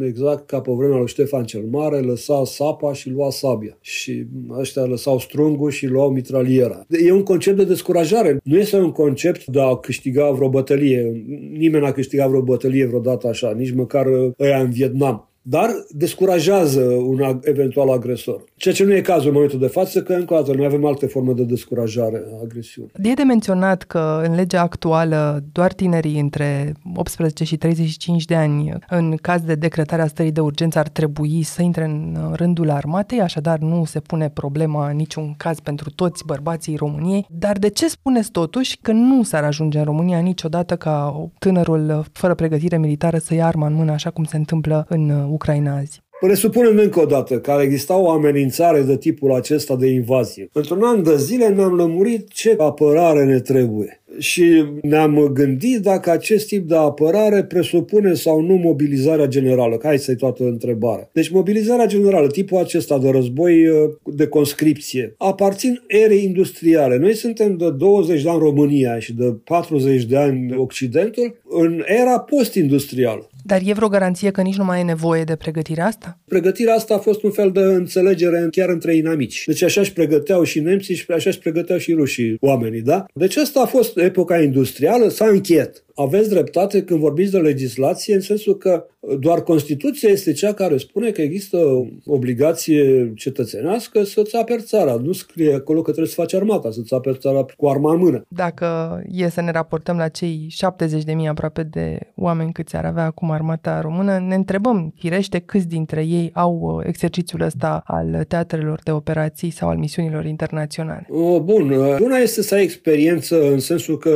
exact 0.00 0.46
ca 0.46 0.60
pe 0.60 0.72
vremea 0.72 0.96
lui 0.96 1.06
Ștefan 1.06 1.44
cel 1.44 1.62
Mare, 1.70 1.98
lăsa 1.98 2.42
sapa 2.44 2.92
și 2.92 3.10
lua 3.10 3.30
sabia. 3.30 3.78
Și 3.80 4.26
ăștia 4.58 4.84
lăsau 4.84 5.18
strungul 5.18 5.70
și 5.70 5.86
luau 5.86 6.10
mitraliera. 6.10 6.86
E 6.88 7.12
un 7.12 7.22
concept 7.22 7.56
de 7.56 7.64
descurajare. 7.64 8.40
Nu 8.44 8.58
este 8.58 8.76
un 8.76 8.92
concept 8.92 9.46
de 9.46 9.60
a 9.60 9.76
câștiga 9.76 10.30
vreo 10.30 10.48
bătălie. 10.48 11.24
Nimeni 11.52 11.84
n-a 11.84 11.92
câștigat 11.92 12.28
vreo 12.28 12.42
bătălie 12.42 12.86
vreodată 12.86 13.28
așa, 13.28 13.52
nici 13.56 13.74
măcar 13.74 14.06
ăia 14.38 14.60
în 14.60 14.70
Vietnam 14.70 15.28
dar 15.46 15.70
descurajează 15.90 16.80
un 16.80 17.40
eventual 17.42 17.90
agresor. 17.90 18.44
Ceea 18.56 18.74
ce 18.74 18.84
nu 18.84 18.94
e 18.94 19.00
cazul 19.00 19.26
în 19.26 19.32
momentul 19.32 19.58
de 19.58 19.66
față, 19.66 20.02
că 20.02 20.12
încă 20.12 20.34
o 20.34 20.36
dată 20.36 20.52
noi 20.52 20.66
avem 20.66 20.84
alte 20.84 21.06
forme 21.06 21.32
de 21.32 21.42
descurajare 21.42 22.24
a 22.32 22.40
agresiunii. 22.42 22.90
E 23.02 23.12
de 23.12 23.22
menționat 23.22 23.82
că 23.82 24.22
în 24.26 24.34
legea 24.34 24.60
actuală 24.60 25.44
doar 25.52 25.72
tinerii 25.72 26.20
între 26.20 26.74
18 26.94 27.44
și 27.44 27.56
35 27.56 28.24
de 28.24 28.34
ani, 28.34 28.74
în 28.88 29.16
caz 29.16 29.40
de 29.40 29.54
decretare 29.54 30.02
a 30.02 30.06
stării 30.06 30.32
de 30.32 30.40
urgență, 30.40 30.78
ar 30.78 30.88
trebui 30.88 31.42
să 31.42 31.62
intre 31.62 31.84
în 31.84 32.16
rândul 32.32 32.70
armatei, 32.70 33.20
așadar 33.20 33.58
nu 33.58 33.84
se 33.84 34.00
pune 34.00 34.28
problema 34.28 34.90
în 34.90 34.96
niciun 34.96 35.34
caz 35.36 35.60
pentru 35.60 35.90
toți 35.90 36.24
bărbații 36.24 36.76
României. 36.76 37.26
Dar 37.30 37.58
de 37.58 37.68
ce 37.68 37.88
spuneți 37.88 38.30
totuși 38.30 38.78
că 38.82 38.92
nu 38.92 39.22
s-ar 39.22 39.44
ajunge 39.44 39.78
în 39.78 39.84
România 39.84 40.18
niciodată 40.18 40.76
ca 40.76 41.28
tânărul 41.38 42.04
fără 42.12 42.34
pregătire 42.34 42.78
militară 42.78 43.18
să 43.18 43.34
ia 43.34 43.46
arma 43.46 43.66
în 43.66 43.74
mână, 43.74 43.92
așa 43.92 44.10
cum 44.10 44.24
se 44.24 44.36
întâmplă 44.36 44.86
în 44.88 45.32
Ucraina 45.34 45.76
azi. 45.76 46.02
Presupunem 46.20 46.76
încă 46.76 47.00
o 47.00 47.04
dată 47.04 47.38
că 47.38 47.50
ar 47.50 47.60
exista 47.60 47.96
o 47.96 48.10
amenințare 48.10 48.82
de 48.82 48.96
tipul 48.96 49.32
acesta 49.32 49.76
de 49.76 49.86
invazie. 49.86 50.48
Într-un 50.52 50.82
an 50.82 51.02
de 51.02 51.16
zile 51.16 51.48
ne-am 51.48 51.74
lămurit 51.74 52.28
ce 52.28 52.54
apărare 52.58 53.24
ne 53.24 53.40
trebuie 53.40 54.02
și 54.18 54.64
ne-am 54.82 55.30
gândit 55.32 55.80
dacă 55.80 56.10
acest 56.10 56.46
tip 56.46 56.68
de 56.68 56.76
apărare 56.76 57.44
presupune 57.44 58.14
sau 58.14 58.40
nu 58.40 58.54
mobilizarea 58.54 59.26
generală. 59.26 59.78
Hai 59.82 59.98
să-i 59.98 60.16
toată 60.16 60.44
întrebarea. 60.44 61.08
Deci 61.12 61.30
mobilizarea 61.30 61.86
generală, 61.86 62.26
tipul 62.26 62.58
acesta 62.58 62.98
de 62.98 63.10
război 63.10 63.66
uh, 63.66 63.76
de 64.04 64.26
conscripție, 64.26 65.14
aparțin 65.18 65.82
erei 65.86 66.24
industriale. 66.24 66.96
Noi 66.96 67.14
suntem 67.14 67.56
de 67.56 67.70
20 67.70 68.22
de 68.22 68.28
ani 68.28 68.38
România 68.38 68.98
și 68.98 69.14
de 69.14 69.36
40 69.44 70.04
de 70.04 70.16
ani 70.16 70.56
Occidentul 70.56 71.36
în 71.48 71.82
era 71.86 72.18
post-industrială. 72.18 73.28
Dar 73.46 73.60
e 73.64 73.72
vreo 73.72 73.88
garanție 73.88 74.30
că 74.30 74.42
nici 74.42 74.56
nu 74.56 74.64
mai 74.64 74.80
e 74.80 74.82
nevoie 74.82 75.24
de 75.24 75.36
pregătirea 75.36 75.86
asta? 75.86 76.18
Pregătirea 76.24 76.74
asta 76.74 76.94
a 76.94 76.98
fost 76.98 77.22
un 77.22 77.30
fel 77.30 77.50
de 77.50 77.60
înțelegere 77.60 78.48
chiar 78.50 78.68
între 78.68 78.94
inamici. 78.96 79.42
Deci 79.46 79.62
așa 79.62 79.80
își 79.80 79.92
pregăteau 79.92 80.42
și 80.42 80.60
nemții 80.60 80.94
și 80.94 81.04
așa 81.10 81.28
își 81.28 81.38
pregăteau 81.38 81.78
și 81.78 81.92
rușii 81.92 82.36
oamenii, 82.40 82.80
da? 82.80 83.04
Deci 83.14 83.36
asta 83.36 83.60
a 83.60 83.66
fost 83.66 83.98
epoca 83.98 84.40
industrială, 84.40 85.08
s-a 85.08 85.26
încheiat 85.26 85.84
aveți 85.94 86.28
dreptate 86.28 86.82
când 86.82 87.00
vorbiți 87.00 87.32
de 87.32 87.38
legislație, 87.38 88.14
în 88.14 88.20
sensul 88.20 88.56
că 88.56 88.86
doar 89.18 89.42
Constituția 89.42 90.08
este 90.08 90.32
cea 90.32 90.52
care 90.52 90.76
spune 90.76 91.10
că 91.10 91.22
există 91.22 91.58
obligație 92.04 93.12
cetățenească 93.16 94.02
să-ți 94.02 94.36
aperți 94.36 94.66
țara. 94.66 94.94
Nu 94.94 95.12
scrie 95.12 95.54
acolo 95.54 95.82
că 95.82 95.90
trebuie 95.90 96.12
să 96.12 96.20
faci 96.20 96.34
armata, 96.34 96.70
să-ți 96.70 96.94
aperți 96.94 97.20
țara 97.20 97.46
cu 97.56 97.68
arma 97.68 97.92
în 97.92 97.98
mână. 97.98 98.24
Dacă 98.28 99.00
e 99.10 99.28
să 99.28 99.40
ne 99.40 99.50
raportăm 99.50 99.96
la 99.96 100.08
cei 100.08 100.46
70 100.48 101.04
de 101.04 101.12
mii 101.12 101.28
aproape 101.28 101.62
de 101.62 101.98
oameni 102.16 102.52
câți 102.52 102.76
ar 102.76 102.84
avea 102.84 103.04
acum 103.04 103.30
armata 103.30 103.80
română, 103.80 104.18
ne 104.18 104.34
întrebăm, 104.34 104.94
firește, 104.96 105.38
câți 105.38 105.68
dintre 105.68 106.04
ei 106.06 106.30
au 106.32 106.82
exercițiul 106.86 107.40
ăsta 107.40 107.82
al 107.86 108.24
teatrelor 108.28 108.80
de 108.84 108.90
operații 108.90 109.50
sau 109.50 109.68
al 109.68 109.76
misiunilor 109.76 110.24
internaționale? 110.24 111.06
O, 111.10 111.40
bun, 111.40 111.70
una 112.00 112.16
este 112.16 112.42
să 112.42 112.54
ai 112.54 112.62
experiență 112.62 113.50
în 113.50 113.58
sensul 113.58 113.98
că 113.98 114.10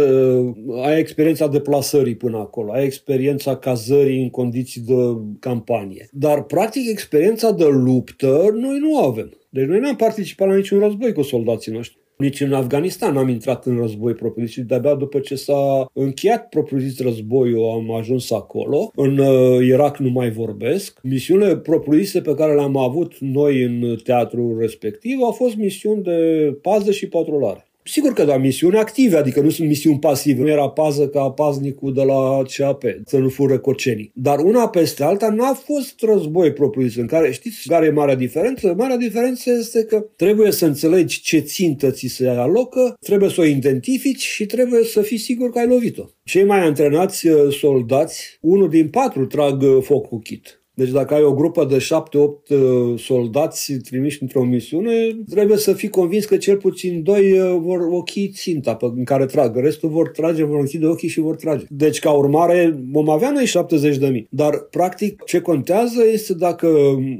ai 0.84 0.98
experiența 0.98 1.46
de 1.46 1.60
deplasării 1.68 2.16
până 2.16 2.36
acolo, 2.36 2.72
ai 2.72 2.84
experiența 2.84 3.56
cazării 3.56 4.22
în 4.22 4.30
condiții 4.30 4.80
de 4.80 4.94
campanie. 5.40 6.08
Dar, 6.12 6.42
practic, 6.42 6.90
experiența 6.90 7.50
de 7.50 7.64
luptă 7.64 8.50
noi 8.54 8.78
nu 8.78 8.98
avem. 8.98 9.32
Deci 9.48 9.66
noi 9.66 9.80
n-am 9.80 9.96
participat 9.96 10.48
la 10.48 10.54
niciun 10.54 10.78
război 10.78 11.12
cu 11.12 11.22
soldații 11.22 11.72
noștri. 11.72 11.98
Nici 12.16 12.40
în 12.40 12.52
Afganistan 12.52 13.14
n-am 13.14 13.28
intrat 13.28 13.66
în 13.66 13.76
război 13.76 14.14
propriu-zis 14.14 14.54
și 14.54 14.60
de-abia 14.60 14.94
după 14.94 15.18
ce 15.18 15.34
s-a 15.34 15.86
încheiat 15.92 16.48
propriu-zis 16.48 17.00
războiul 17.00 17.70
am 17.70 17.92
ajuns 17.94 18.30
acolo. 18.30 18.90
În 18.94 19.18
uh, 19.18 19.66
Irak 19.66 19.96
nu 19.96 20.10
mai 20.10 20.30
vorbesc. 20.30 20.98
Misiunile 21.02 21.56
propriu 21.56 22.20
pe 22.22 22.34
care 22.34 22.54
le-am 22.54 22.76
avut 22.76 23.18
noi 23.18 23.62
în 23.62 23.96
teatrul 24.04 24.56
respectiv 24.60 25.18
au 25.22 25.30
fost 25.30 25.56
misiuni 25.56 26.02
de 26.02 26.18
pază 26.62 26.90
și 26.90 27.08
patrulare. 27.08 27.67
Sigur 27.90 28.12
că 28.12 28.24
da, 28.24 28.36
misiuni 28.36 28.76
active, 28.76 29.16
adică 29.16 29.40
nu 29.40 29.50
sunt 29.50 29.68
misiuni 29.68 29.98
pasive. 29.98 30.42
Nu 30.42 30.48
era 30.48 30.68
pază 30.68 31.08
ca 31.08 31.30
paznicul 31.30 31.94
de 31.94 32.02
la 32.02 32.42
CAP, 32.56 32.82
să 33.04 33.18
nu 33.18 33.28
fură 33.28 33.58
cocenii. 33.58 34.10
Dar 34.14 34.38
una 34.38 34.68
peste 34.68 35.04
alta 35.04 35.28
n-a 35.28 35.52
fost 35.52 35.94
război 36.00 36.52
propriu 36.52 36.88
în 36.96 37.06
care 37.06 37.32
știți 37.32 37.68
care 37.68 37.86
e 37.86 37.90
marea 37.90 38.14
diferență? 38.14 38.74
Marea 38.76 38.96
diferență 38.96 39.50
este 39.50 39.84
că 39.84 40.06
trebuie 40.16 40.50
să 40.50 40.66
înțelegi 40.66 41.20
ce 41.20 41.38
țintă 41.38 41.90
ți 41.90 42.06
se 42.06 42.28
alocă, 42.28 42.96
trebuie 43.00 43.30
să 43.30 43.40
o 43.40 43.44
identifici 43.44 44.22
și 44.22 44.46
trebuie 44.46 44.84
să 44.84 45.02
fii 45.02 45.18
sigur 45.18 45.50
că 45.50 45.58
ai 45.58 45.66
lovit-o. 45.66 46.04
Cei 46.24 46.44
mai 46.44 46.60
antrenați 46.60 47.28
uh, 47.28 47.54
soldați, 47.54 48.38
unul 48.40 48.68
din 48.68 48.88
patru 48.88 49.26
trag 49.26 49.62
uh, 49.62 49.82
foc 49.82 50.08
cu 50.08 50.18
kit. 50.18 50.57
Deci 50.78 50.90
dacă 50.90 51.14
ai 51.14 51.22
o 51.22 51.34
grupă 51.34 51.64
de 51.64 51.76
7-8 51.76 51.86
uh, 51.88 52.98
soldați 52.98 53.72
trimiși 53.72 54.22
într-o 54.22 54.44
misiune, 54.44 54.92
trebuie 55.30 55.56
să 55.56 55.72
fii 55.72 55.88
convins 55.88 56.24
că 56.24 56.36
cel 56.36 56.56
puțin 56.56 57.02
doi 57.02 57.40
uh, 57.40 57.58
vor 57.60 57.80
ochi 57.90 58.32
ținta 58.32 58.74
pe, 58.74 58.86
în 58.96 59.04
care 59.04 59.26
trag. 59.26 59.56
Restul 59.56 59.88
vor 59.88 60.08
trage, 60.08 60.44
vor 60.44 60.58
închide 60.58 60.86
ochii 60.86 61.08
și 61.08 61.20
vor 61.20 61.36
trage. 61.36 61.64
Deci 61.68 61.98
ca 61.98 62.10
urmare 62.10 62.78
vom 62.90 63.08
avea 63.08 63.30
noi 63.30 63.44
70 63.44 63.96
de 63.96 64.06
mii. 64.06 64.26
Dar 64.30 64.58
practic 64.70 65.22
ce 65.24 65.40
contează 65.40 66.02
este 66.12 66.34
dacă 66.34 66.68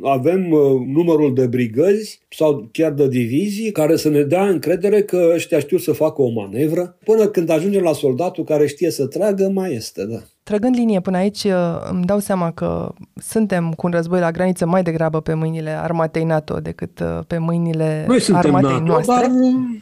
avem 0.02 0.50
uh, 0.50 0.60
numărul 0.86 1.34
de 1.34 1.46
brigăzi 1.46 2.20
sau 2.28 2.68
chiar 2.72 2.92
de 2.92 3.08
divizii 3.08 3.70
care 3.70 3.96
să 3.96 4.08
ne 4.08 4.22
dea 4.22 4.48
încredere 4.48 5.02
că 5.02 5.30
ăștia 5.34 5.58
știu 5.58 5.78
să 5.78 5.92
facă 5.92 6.22
o 6.22 6.28
manevră. 6.28 6.98
Până 7.04 7.26
când 7.26 7.50
ajungem 7.50 7.82
la 7.82 7.92
soldatul 7.92 8.44
care 8.44 8.66
știe 8.66 8.90
să 8.90 9.06
tragă, 9.06 9.50
mai 9.54 9.74
este, 9.74 10.04
da. 10.04 10.22
Trăgând 10.48 10.74
linie 10.74 11.00
până 11.00 11.16
aici, 11.16 11.44
uh, 11.44 11.52
îmi 11.90 12.04
dau 12.04 12.18
seama 12.18 12.50
că 12.50 12.92
suntem 13.14 13.72
cu 13.72 13.86
un 13.86 13.92
război 13.92 14.20
la 14.20 14.30
graniță 14.30 14.66
mai 14.66 14.82
degrabă 14.82 15.20
pe 15.20 15.34
mâinile 15.34 15.70
armatei 15.70 16.24
NATO 16.24 16.60
decât 16.60 17.00
uh, 17.00 17.18
pe 17.26 17.38
mâinile 17.38 18.04
Noi 18.06 18.26
armatei 18.32 18.70
NATO, 18.70 18.84
noastre. 18.84 19.14
Dar, 19.14 19.30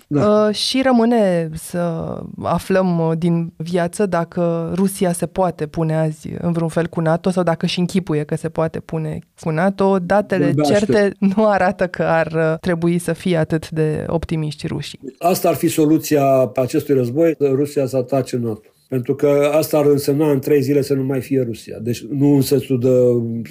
da. 0.07 0.47
Uh, 0.47 0.55
și 0.55 0.83
rămâne 0.83 1.51
să 1.55 2.15
aflăm 2.43 3.15
din 3.19 3.53
viață 3.57 4.07
dacă 4.07 4.73
Rusia 4.75 5.13
se 5.13 5.27
poate 5.27 5.67
pune 5.67 5.97
azi 5.97 6.29
în 6.39 6.53
vreun 6.53 6.69
fel 6.69 6.87
cu 6.87 7.01
NATO 7.01 7.31
sau 7.31 7.43
dacă 7.43 7.67
și 7.67 7.79
închipuie 7.79 8.25
că 8.25 8.37
se 8.37 8.49
poate 8.49 8.81
pune 8.81 9.19
cu 9.41 9.51
NATO. 9.51 9.99
Datele 9.99 10.55
certe 10.65 11.13
nu 11.19 11.49
arată 11.49 11.87
că 11.87 12.03
ar 12.03 12.59
trebui 12.61 12.99
să 12.99 13.13
fie 13.13 13.37
atât 13.37 13.71
de 13.71 14.05
optimiști 14.09 14.67
rușii. 14.67 15.01
Asta 15.19 15.49
ar 15.49 15.55
fi 15.55 15.69
soluția 15.69 16.53
acestui 16.55 16.95
război, 16.95 17.37
Rusia 17.39 17.87
să 17.87 17.97
atace 17.97 18.37
NATO. 18.37 18.69
Pentru 18.89 19.15
că 19.15 19.51
asta 19.53 19.79
ar 19.79 19.87
însemna 19.87 20.31
în 20.31 20.39
trei 20.39 20.63
zile 20.63 20.83
să 20.83 20.95
nu 20.95 21.05
mai 21.05 21.21
fie 21.21 21.43
Rusia. 21.43 21.79
Deci 21.83 22.07
nu 22.11 22.35
în 22.35 22.41
sensul 22.41 22.81
de 22.81 22.91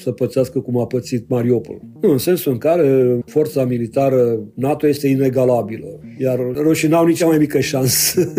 să 0.01 0.11
pățească 0.11 0.59
cum 0.59 0.79
a 0.79 0.85
pățit 0.85 1.29
Mariupol. 1.29 1.81
Nu, 2.01 2.11
în 2.11 2.17
sensul 2.17 2.51
în 2.51 2.57
care 2.57 3.19
forța 3.25 3.65
militară 3.65 4.39
NATO 4.53 4.87
este 4.87 5.07
inegalabilă. 5.07 5.99
Iar 6.17 6.39
rușii 6.53 6.87
n-au 6.87 7.05
nici 7.05 7.25
mai 7.25 7.37
mică 7.37 7.59
șansă. 7.59 8.21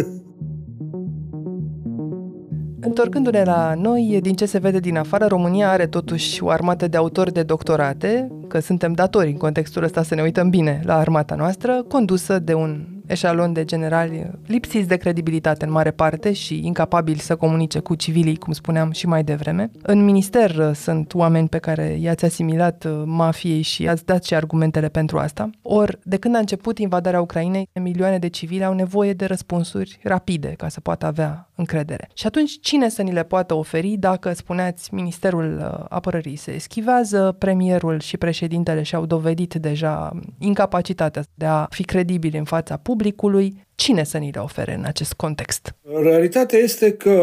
Întorcându-ne 2.80 3.42
la 3.42 3.74
noi, 3.74 4.18
din 4.22 4.34
ce 4.34 4.46
se 4.46 4.58
vede 4.58 4.78
din 4.78 4.96
afară, 4.96 5.26
România 5.26 5.70
are 5.70 5.86
totuși 5.86 6.42
o 6.42 6.48
armată 6.48 6.88
de 6.88 6.96
autori 6.96 7.32
de 7.32 7.42
doctorate, 7.42 8.28
că 8.48 8.58
suntem 8.58 8.92
datori 8.92 9.30
în 9.30 9.36
contextul 9.36 9.82
ăsta 9.82 10.02
să 10.02 10.14
ne 10.14 10.22
uităm 10.22 10.50
bine 10.50 10.80
la 10.84 10.96
armata 10.98 11.34
noastră, 11.34 11.84
condusă 11.88 12.38
de 12.38 12.54
un 12.54 12.95
eșalon 13.06 13.52
de 13.52 13.64
generali 13.64 14.30
lipsiți 14.46 14.88
de 14.88 14.96
credibilitate 14.96 15.64
în 15.64 15.70
mare 15.70 15.90
parte 15.90 16.32
și 16.32 16.66
incapabili 16.66 17.18
să 17.18 17.36
comunice 17.36 17.78
cu 17.78 17.94
civilii, 17.94 18.36
cum 18.36 18.52
spuneam 18.52 18.90
și 18.90 19.06
mai 19.06 19.24
devreme. 19.24 19.70
În 19.82 20.04
minister 20.04 20.72
sunt 20.74 21.14
oameni 21.14 21.48
pe 21.48 21.58
care 21.58 21.96
i-ați 22.00 22.24
asimilat 22.24 22.86
mafiei 23.04 23.62
și 23.62 23.88
ați 23.88 24.04
dat 24.04 24.24
și 24.24 24.34
argumentele 24.34 24.88
pentru 24.88 25.18
asta. 25.18 25.50
Ori, 25.62 25.98
de 26.02 26.16
când 26.16 26.34
a 26.34 26.38
început 26.38 26.78
invadarea 26.78 27.20
Ucrainei, 27.20 27.68
milioane 27.72 28.18
de 28.18 28.28
civili 28.28 28.64
au 28.64 28.74
nevoie 28.74 29.12
de 29.12 29.24
răspunsuri 29.24 29.98
rapide 30.02 30.54
ca 30.56 30.68
să 30.68 30.80
poată 30.80 31.06
avea 31.06 31.48
încredere. 31.56 32.08
Și 32.14 32.26
atunci, 32.26 32.58
cine 32.60 32.88
să 32.88 33.02
ni 33.02 33.12
le 33.12 33.24
poată 33.24 33.54
oferi 33.54 33.96
dacă, 33.98 34.32
spuneați, 34.32 34.94
Ministerul 34.94 35.56
uh, 35.56 35.84
Apărării 35.88 36.36
se 36.36 36.54
eschivează, 36.54 37.36
premierul 37.38 38.00
și 38.00 38.16
președintele 38.16 38.82
și-au 38.82 39.06
dovedit 39.06 39.54
deja 39.54 40.18
incapacitatea 40.38 41.22
de 41.34 41.44
a 41.44 41.66
fi 41.70 41.82
credibili 41.82 42.38
în 42.38 42.44
fața 42.44 42.76
publicului, 42.76 43.64
Cine 43.76 44.04
să 44.04 44.18
ni 44.18 44.30
le 44.32 44.40
ofere 44.40 44.74
în 44.74 44.84
acest 44.84 45.12
context? 45.12 45.74
Realitatea 46.02 46.58
este 46.58 46.92
că 46.92 47.20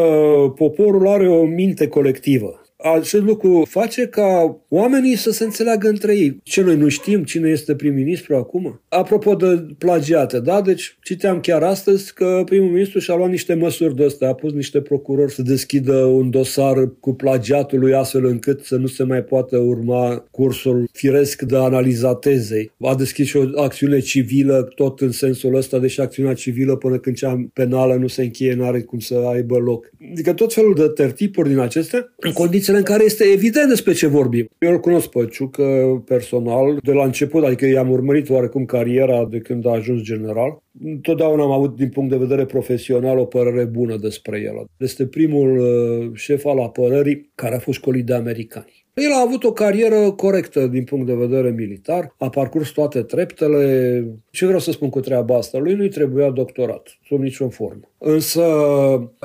poporul 0.54 1.08
are 1.08 1.28
o 1.28 1.44
minte 1.44 1.88
colectivă 1.88 2.63
acest 2.92 3.22
lucru 3.22 3.64
face 3.68 4.06
ca 4.06 4.60
oamenii 4.68 5.16
să 5.16 5.30
se 5.30 5.44
înțeleagă 5.44 5.88
între 5.88 6.16
ei. 6.16 6.40
Ce 6.42 6.62
noi 6.62 6.76
nu 6.76 6.88
știm, 6.88 7.24
cine 7.24 7.48
este 7.48 7.74
prim-ministru 7.74 8.36
acum? 8.36 8.80
Apropo 8.88 9.34
de 9.34 9.66
plagiate, 9.78 10.40
da? 10.40 10.60
Deci 10.60 10.98
citeam 11.02 11.40
chiar 11.40 11.62
astăzi 11.62 12.14
că 12.14 12.42
primul 12.44 12.70
ministru 12.70 12.98
și-a 12.98 13.14
luat 13.14 13.30
niște 13.30 13.54
măsuri 13.54 13.96
de 13.96 14.04
astea, 14.04 14.28
a 14.28 14.34
pus 14.34 14.52
niște 14.52 14.80
procurori 14.80 15.32
să 15.32 15.42
deschidă 15.42 15.96
un 15.96 16.30
dosar 16.30 16.92
cu 17.00 17.14
plagiatul 17.14 17.78
lui 17.78 17.94
astfel 17.94 18.24
încât 18.24 18.64
să 18.64 18.76
nu 18.76 18.86
se 18.86 19.02
mai 19.02 19.22
poată 19.22 19.58
urma 19.58 20.24
cursul 20.30 20.88
firesc 20.92 21.42
de 21.42 21.56
analiza 21.56 22.14
tezei. 22.14 22.72
A 22.80 22.94
deschis 22.94 23.26
și 23.26 23.36
o 23.36 23.62
acțiune 23.62 23.98
civilă 23.98 24.68
tot 24.74 25.00
în 25.00 25.12
sensul 25.12 25.54
ăsta, 25.54 25.78
deși 25.78 26.00
acțiunea 26.00 26.34
civilă 26.34 26.76
până 26.76 26.98
când 26.98 27.16
cea 27.16 27.48
penală 27.52 27.94
nu 27.94 28.06
se 28.06 28.22
încheie, 28.22 28.54
nu 28.54 28.64
are 28.64 28.80
cum 28.80 28.98
să 28.98 29.14
aibă 29.14 29.56
loc. 29.56 29.90
Adică 30.12 30.32
tot 30.32 30.52
felul 30.52 30.74
de 30.74 30.88
tertipuri 30.88 31.48
din 31.48 31.58
acestea, 31.58 32.14
în 32.18 32.32
condițiile 32.74 32.78
în 32.78 32.84
care 32.84 33.04
este 33.04 33.24
evident 33.24 33.68
despre 33.68 33.92
ce 33.92 34.06
vorbim. 34.06 34.48
Eu 34.58 34.72
îl 34.72 34.80
cunosc 34.80 35.08
pe 35.08 35.26
Ciucă 35.26 36.02
personal 36.04 36.78
de 36.82 36.92
la 36.92 37.04
început, 37.04 37.44
adică 37.44 37.66
i-am 37.66 37.90
urmărit 37.90 38.30
oarecum 38.30 38.64
cariera 38.64 39.26
de 39.30 39.38
când 39.38 39.66
a 39.66 39.70
ajuns 39.70 40.02
general. 40.02 40.62
Totdeauna 41.02 41.42
am 41.42 41.50
avut 41.50 41.76
din 41.76 41.88
punct 41.88 42.10
de 42.10 42.16
vedere 42.16 42.44
profesional 42.44 43.18
o 43.18 43.24
părere 43.24 43.64
bună 43.64 43.96
despre 43.96 44.40
el. 44.40 44.64
Este 44.76 45.06
primul 45.06 45.58
uh, 45.58 46.10
șef 46.14 46.44
al 46.44 46.60
apărării 46.60 47.30
care 47.34 47.54
a 47.54 47.58
fost 47.58 47.78
școlit 47.78 48.06
de 48.06 48.14
americani. 48.14 48.84
El 48.94 49.12
a 49.12 49.20
avut 49.26 49.44
o 49.44 49.52
carieră 49.52 50.10
corectă 50.10 50.66
din 50.66 50.84
punct 50.84 51.06
de 51.06 51.14
vedere 51.14 51.50
militar, 51.50 52.14
a 52.18 52.28
parcurs 52.28 52.70
toate 52.70 53.02
treptele. 53.02 54.04
Ce 54.30 54.44
vreau 54.44 54.60
să 54.60 54.70
spun 54.70 54.88
cu 54.88 55.00
treaba 55.00 55.36
asta? 55.36 55.58
Lui 55.58 55.74
nu-i 55.74 55.88
trebuia 55.88 56.30
doctorat, 56.30 56.98
sub 57.06 57.20
niciun 57.20 57.48
formă. 57.48 57.90
Însă, 57.98 58.42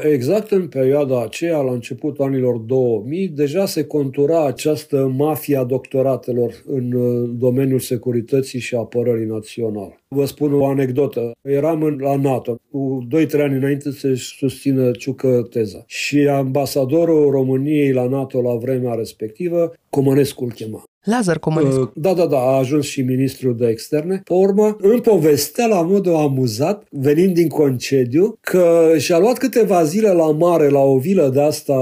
exact 0.03 0.51
în 0.51 0.67
perioada 0.67 1.23
aceea, 1.23 1.57
la 1.57 1.71
începutul 1.71 2.25
anilor 2.25 2.57
2000, 2.57 3.27
deja 3.27 3.65
se 3.65 3.83
contura 3.83 4.45
această 4.45 5.13
mafia 5.17 5.63
doctoratelor 5.63 6.53
în 6.65 6.91
uh, 6.91 7.29
domeniul 7.33 7.79
securității 7.79 8.59
și 8.59 8.75
apărării 8.75 9.25
naționale. 9.25 9.98
Vă 10.15 10.25
spun 10.25 10.53
o 10.53 10.65
anecdotă. 10.65 11.31
Eram 11.41 11.97
la 11.99 12.15
NATO, 12.15 12.59
cu 12.71 13.07
2-3 13.17 13.31
ani 13.33 13.55
înainte 13.55 13.91
să-și 13.91 14.37
susțină 14.37 14.91
Ciucă 14.91 15.47
teza. 15.49 15.83
Și 15.87 16.17
ambasadorul 16.27 17.31
României 17.31 17.91
la 17.91 18.07
NATO 18.07 18.41
la 18.41 18.55
vremea 18.55 18.93
respectivă, 18.93 19.73
Comănescu 19.89 20.43
îl 20.43 20.51
chema. 20.51 20.83
Lazar 21.03 21.39
Comănescu. 21.39 21.81
Uh, 21.81 21.89
da, 21.93 22.13
da, 22.13 22.25
da, 22.25 22.37
a 22.37 22.57
ajuns 22.57 22.85
și 22.85 23.01
ministrul 23.01 23.55
de 23.57 23.67
externe. 23.67 24.21
Pe 24.23 24.33
urmă, 24.33 24.75
îmi 24.79 25.01
povestea 25.01 25.65
la 25.65 25.81
modul 25.81 26.15
amuzat, 26.15 26.87
venind 26.91 27.33
din 27.33 27.47
concediu, 27.47 28.37
că 28.41 28.93
și-a 28.97 29.19
luat 29.19 29.37
câteva 29.37 29.83
zile 29.83 30.11
la 30.11 30.31
mare, 30.31 30.69
la 30.69 30.81
o 30.81 30.97
vilă 30.97 31.29
de 31.33 31.41
asta 31.41 31.73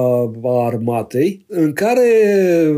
a 0.43 0.65
armatei, 0.65 1.45
în 1.47 1.73
care 1.73 2.09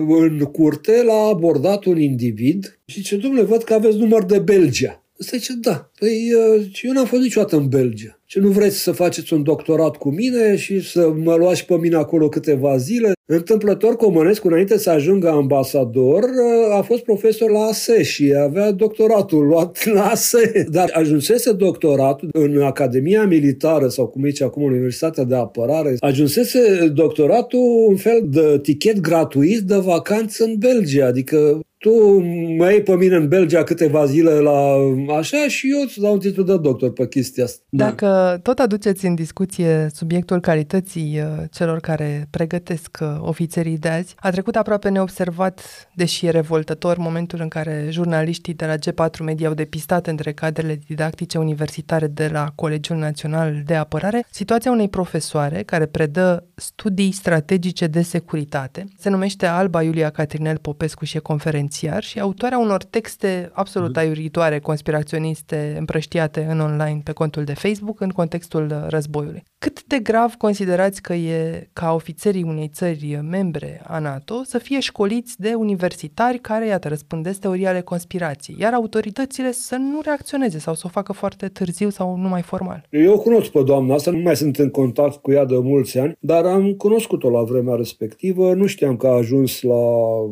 în 0.08 0.40
curte 0.40 1.04
l-a 1.06 1.28
abordat 1.34 1.86
un 1.86 2.00
individ 2.00 2.80
și 2.86 3.04
ce 3.04 3.18
domnule, 3.18 3.44
văd 3.44 3.64
că 3.64 3.74
aveți 3.74 3.98
număr 3.98 4.24
de 4.24 4.40
Belgia. 4.40 5.04
Ăsta 5.20 5.38
zice, 5.38 5.54
da. 5.62 5.92
Păi 6.00 6.34
uh, 6.34 6.66
eu 6.82 6.92
n-am 6.92 7.06
fost 7.06 7.22
niciodată 7.22 7.56
în 7.56 7.68
Belgia. 7.68 8.20
Ce 8.26 8.40
nu 8.40 8.50
vreți 8.50 8.78
să 8.78 8.92
faceți 8.92 9.34
un 9.34 9.44
doctorat 9.44 9.96
cu 9.96 10.10
mine 10.10 10.56
și 10.56 10.82
să 10.82 11.14
mă 11.24 11.36
luați 11.36 11.66
pe 11.66 11.78
mine 11.78 11.96
acolo 11.96 12.30
câteva 12.30 12.78
zile? 12.78 13.12
Întâmplător, 13.26 13.96
Comănescu, 13.96 14.48
înainte 14.48 14.78
să 14.78 14.90
ajungă 14.90 15.30
ambasador, 15.30 16.24
uh, 16.24 16.78
a 16.78 16.82
fost 16.82 17.04
profesor 17.04 17.52
la 17.52 17.60
ASE 17.60 18.04
și 18.04 18.34
avea 18.40 18.72
doctoratul 18.72 19.46
luat 19.46 19.86
la 19.94 20.10
ASE. 20.10 20.66
Dar 20.72 20.92
ajunsese 20.94 21.52
doctoratul 21.52 22.30
în 22.32 22.62
Academia 22.62 23.26
Militară 23.26 23.88
sau 23.88 24.08
cum 24.08 24.26
e 24.26 24.44
acum 24.44 24.64
Universitatea 24.64 25.24
de 25.24 25.36
Apărare, 25.36 25.96
ajunsese 26.00 26.88
doctoratul 26.94 27.86
un 27.88 27.96
fel 27.96 28.22
de 28.30 28.60
tichet 28.62 29.00
gratuit 29.00 29.60
de 29.60 29.76
vacanță 29.76 30.44
în 30.44 30.56
Belgia. 30.58 31.06
Adică 31.06 31.60
tu 31.80 32.20
mai 32.58 32.68
ai 32.68 32.82
pe 32.82 32.96
mine 32.96 33.16
în 33.16 33.28
Belgia 33.28 33.64
câteva 33.64 34.06
zile 34.06 34.32
la 34.32 34.76
așa 35.18 35.48
și 35.48 35.72
eu 35.72 35.82
îți 35.82 36.00
dau 36.00 36.14
un 36.14 36.20
titlu 36.20 36.44
de 36.44 36.58
doctor 36.58 36.94
pe 36.94 37.08
chestia 37.08 37.44
asta. 37.44 37.62
Dacă 37.70 38.40
tot 38.44 38.60
aduceți 38.60 39.06
în 39.06 39.16
discuție 39.16 39.88
subiectul 39.94 40.40
calității 40.40 41.20
uh, 41.22 41.44
celor 41.52 41.80
care 41.80 42.28
pregătesc 42.30 42.98
uh, 43.02 43.08
ofițerii 43.20 43.78
de 43.78 43.90
azi, 43.90 44.16
a 44.20 44.30
trecut 44.30 44.56
aproape 44.56 44.90
neobservat, 44.90 45.62
deși 45.96 46.26
e 46.26 46.30
revoltător, 46.30 46.98
momentul 46.98 47.40
în 47.42 47.48
care 47.48 47.88
jurnaliștii 47.90 48.54
de 48.54 48.66
la 48.66 48.76
G4 48.76 49.20
Media 49.24 49.48
au 49.48 49.54
depistat 49.54 50.08
între 50.08 50.32
cadrele 50.32 50.80
didactice 50.88 51.38
universitare 51.38 52.08
de 52.08 52.30
la 52.32 52.52
Colegiul 52.56 52.98
Național 52.98 53.62
de 53.66 53.76
Apărare 53.76 54.26
situația 54.32 54.72
unei 54.72 54.90
profesoare 54.90 55.64
care 55.64 55.86
predă 55.86 56.48
studii 56.56 57.12
strategice 57.12 57.88
de 57.88 58.02
securitate. 58.02 58.86
Se 58.98 59.10
numește 59.10 59.46
Alba 59.46 59.84
Iulia 59.84 60.10
Catrinel 60.10 60.58
Popescu 60.58 61.06
și 61.06 61.18
e 61.18 61.20
conferență 61.20 61.68
penitenciar 61.70 62.04
și 62.04 62.20
autoarea 62.20 62.58
unor 62.58 62.84
texte 62.84 63.50
absolut 63.54 63.90
mhm. 63.90 63.98
aiuritoare, 63.98 64.60
conspiraționiste, 64.60 65.76
împrăștiate 65.78 66.48
în 66.50 66.60
online 66.60 67.02
pe 67.04 67.12
contul 67.12 67.44
de 67.44 67.54
Facebook 67.54 68.02
în 68.02 68.10
contextul 68.10 68.86
războiului. 68.88 69.44
Cât 69.60 69.84
de 69.84 70.00
grav 70.00 70.34
considerați 70.34 71.02
că 71.02 71.14
e 71.14 71.70
ca 71.74 71.94
ofițerii 71.94 72.44
unei 72.44 72.70
țări 72.74 73.20
membre 73.30 73.82
a 73.88 74.00
NATO 74.00 74.42
să 74.44 74.58
fie 74.58 74.80
școliți 74.80 75.40
de 75.40 75.54
universitari 75.54 76.40
care, 76.40 76.68
iată, 76.68 76.88
răspândesc 76.88 77.40
teorii 77.40 77.66
ale 77.66 77.82
conspirației, 77.82 78.58
iar 78.60 78.74
autoritățile 78.74 79.52
să 79.52 79.76
nu 79.76 80.02
reacționeze 80.04 80.60
sau 80.60 80.74
să 80.74 80.84
o 80.86 80.90
facă 80.90 81.14
foarte 81.14 81.48
târziu 81.48 81.90
sau 81.90 82.18
numai 82.18 82.42
formal? 82.42 82.88
Eu 82.90 83.20
cunosc 83.20 83.52
pe 83.52 83.64
doamna 83.64 83.94
asta, 83.94 84.12
nu 84.12 84.18
mai 84.18 84.36
sunt 84.36 84.58
în 84.58 84.70
contact 84.70 85.16
cu 85.16 85.32
ea 85.32 85.46
de 85.46 85.58
mulți 85.58 85.98
ani, 85.98 86.18
dar 86.20 86.46
am 86.46 86.74
cunoscut-o 86.74 87.30
la 87.30 87.44
vremea 87.44 87.76
respectivă, 87.76 88.54
nu 88.54 88.66
știam 88.66 88.98
că 88.98 89.08
a 89.08 89.16
ajuns 89.16 89.62
la 89.62 89.84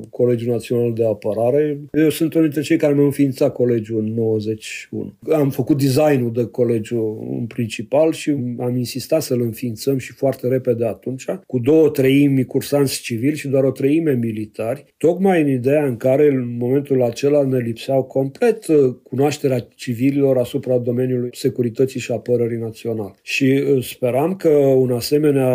Colegiul 0.09 0.51
Național 0.51 0.93
de 0.93 1.05
Apărare 1.05 1.35
apărare. 1.47 1.79
Eu 1.91 2.09
sunt 2.09 2.33
unul 2.33 2.45
dintre 2.45 2.61
cei 2.61 2.77
care 2.77 2.93
mi-au 2.93 3.05
înființat 3.05 3.53
colegiul 3.53 3.99
în 3.99 4.13
91. 4.13 5.13
Am 5.31 5.49
făcut 5.49 5.77
designul 5.77 6.31
de 6.31 6.45
colegiu 6.45 7.27
în 7.39 7.45
principal 7.45 8.11
și 8.11 8.29
am 8.59 8.75
insistat 8.77 9.16
să-l 9.19 9.41
înființăm 9.41 9.97
și 9.97 10.13
foarte 10.13 10.47
repede 10.47 10.85
atunci, 10.85 11.25
cu 11.45 11.59
două 11.59 11.89
treimi 11.89 12.45
cursanți 12.45 13.01
civili 13.01 13.37
și 13.37 13.47
doar 13.47 13.63
o 13.63 13.71
treime 13.71 14.11
militari, 14.11 14.85
tocmai 14.97 15.41
în 15.41 15.49
ideea 15.49 15.85
în 15.85 15.97
care 15.97 16.27
în 16.27 16.57
momentul 16.57 17.03
acela 17.03 17.43
ne 17.43 17.57
lipseau 17.57 18.03
complet 18.03 18.67
uh, 18.67 18.95
cunoașterea 19.03 19.67
civililor 19.75 20.37
asupra 20.37 20.77
domeniului 20.77 21.29
securității 21.33 21.99
și 21.99 22.11
apărării 22.11 22.57
naționale. 22.57 23.13
Și 23.21 23.43
uh, 23.43 23.83
speram 23.83 24.35
că 24.35 24.49
un 24.49 24.91
asemenea 24.91 25.51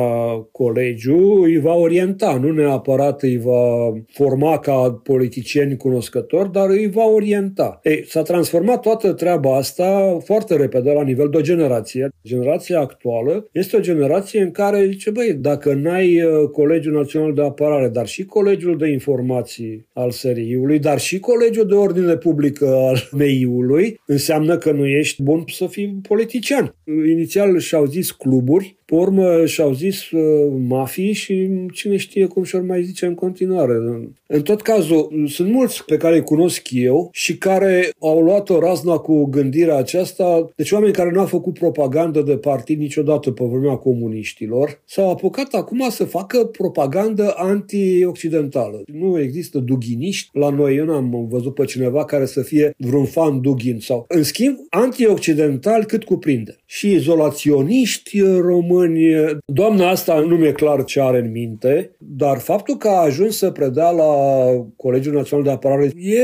colegiu 0.52 1.42
îi 1.42 1.58
va 1.58 1.74
orienta, 1.74 2.38
nu 2.42 2.52
neapărat 2.52 3.22
îi 3.22 3.36
va 3.36 3.92
forma 4.06 4.58
ca 4.58 5.00
politicieni 5.02 5.40
politicieni 5.42 5.76
cunoscători, 5.76 6.52
dar 6.52 6.68
îi 6.68 6.90
va 6.90 7.04
orienta. 7.04 7.80
Ei, 7.82 8.04
s-a 8.06 8.22
transformat 8.22 8.80
toată 8.80 9.12
treaba 9.12 9.56
asta 9.56 10.18
foarte 10.24 10.56
repede 10.56 10.92
la 10.92 11.02
nivel 11.02 11.28
de 11.28 11.36
o 11.36 11.40
generație. 11.40 12.08
Generația 12.24 12.80
actuală 12.80 13.48
este 13.52 13.76
o 13.76 13.80
generație 13.80 14.40
în 14.40 14.50
care 14.50 14.86
zice, 14.86 15.10
băi, 15.10 15.32
dacă 15.32 15.74
n-ai 15.74 16.22
uh, 16.22 16.48
Colegiul 16.48 16.94
Național 16.94 17.32
de 17.34 17.42
Apărare, 17.42 17.88
dar 17.88 18.06
și 18.06 18.24
Colegiul 18.24 18.76
de 18.76 18.88
Informații 18.88 19.86
al 19.92 20.10
SRI-ului, 20.10 20.78
dar 20.78 21.00
și 21.00 21.18
Colegiul 21.18 21.66
de 21.66 21.74
Ordine 21.74 22.16
Publică 22.16 22.66
al 22.66 23.08
MEI-ului, 23.18 24.00
înseamnă 24.06 24.58
că 24.58 24.72
nu 24.72 24.86
ești 24.86 25.22
bun 25.22 25.44
să 25.46 25.66
fii 25.66 26.00
politician. 26.08 26.74
Inițial 26.86 27.58
și-au 27.58 27.84
zis 27.84 28.10
cluburi, 28.10 28.76
Pe 28.92 28.98
urmă 28.98 29.46
și-au 29.46 29.72
zis 29.72 30.10
uh, 30.10 30.52
mafii 30.68 31.12
și 31.12 31.50
cine 31.72 31.96
știe 31.96 32.26
cum 32.26 32.42
și-or 32.42 32.62
mai 32.62 32.82
zice 32.82 33.06
în 33.06 33.14
continuare. 33.14 33.72
În 34.26 34.42
tot 34.42 34.62
cazul, 34.62 35.24
sunt 35.28 35.52
mulți 35.52 35.84
pe 35.84 35.96
care 35.96 36.14
îi 36.14 36.22
cunosc 36.22 36.68
eu 36.70 37.08
și 37.12 37.36
care 37.36 37.90
au 37.98 38.22
luat-o 38.22 38.60
razna 38.60 38.96
cu 38.96 39.24
gândirea 39.24 39.76
aceasta, 39.76 40.50
deci 40.56 40.70
oameni 40.72 40.92
care 40.92 41.10
nu 41.10 41.20
au 41.20 41.26
făcut 41.26 41.58
propagandă 41.58 42.22
de 42.22 42.36
partid 42.36 42.78
niciodată 42.78 43.30
pe 43.30 43.44
vremea 43.44 43.74
comuniștilor, 43.74 44.80
s-au 44.84 45.10
apucat 45.10 45.52
acum 45.54 45.86
să 45.90 46.04
facă 46.04 46.44
propagandă 46.44 47.34
anti-occidentală. 47.36 48.82
Nu 48.86 49.20
există 49.20 49.58
dughiniști 49.58 50.28
la 50.32 50.50
noi, 50.50 50.76
eu 50.76 50.84
n-am 50.84 51.26
văzut 51.30 51.54
pe 51.54 51.64
cineva 51.64 52.04
care 52.04 52.26
să 52.26 52.42
fie 52.42 52.74
vreun 52.76 53.04
fan 53.04 53.40
dughin 53.40 53.78
sau, 53.80 54.04
în 54.08 54.22
schimb, 54.22 54.56
anti-occidental 54.70 55.84
cât 55.84 56.04
cuprinde. 56.04 56.56
Și 56.66 56.92
izolaționiști 56.92 58.20
români, 58.20 58.80
doamna 59.44 59.88
asta 59.88 60.20
nu 60.20 60.36
mi-e 60.36 60.52
clar 60.52 60.84
ce 60.84 61.00
are 61.00 61.18
în 61.18 61.30
minte, 61.30 61.90
dar 61.98 62.38
faptul 62.38 62.76
că 62.76 62.88
a 62.88 63.02
ajuns 63.02 63.36
să 63.36 63.50
predea 63.50 63.90
la 63.90 64.12
Colegiul 64.76 65.14
Național 65.14 65.44
de 65.44 65.50
Apărare 65.50 65.84
e 65.84 66.22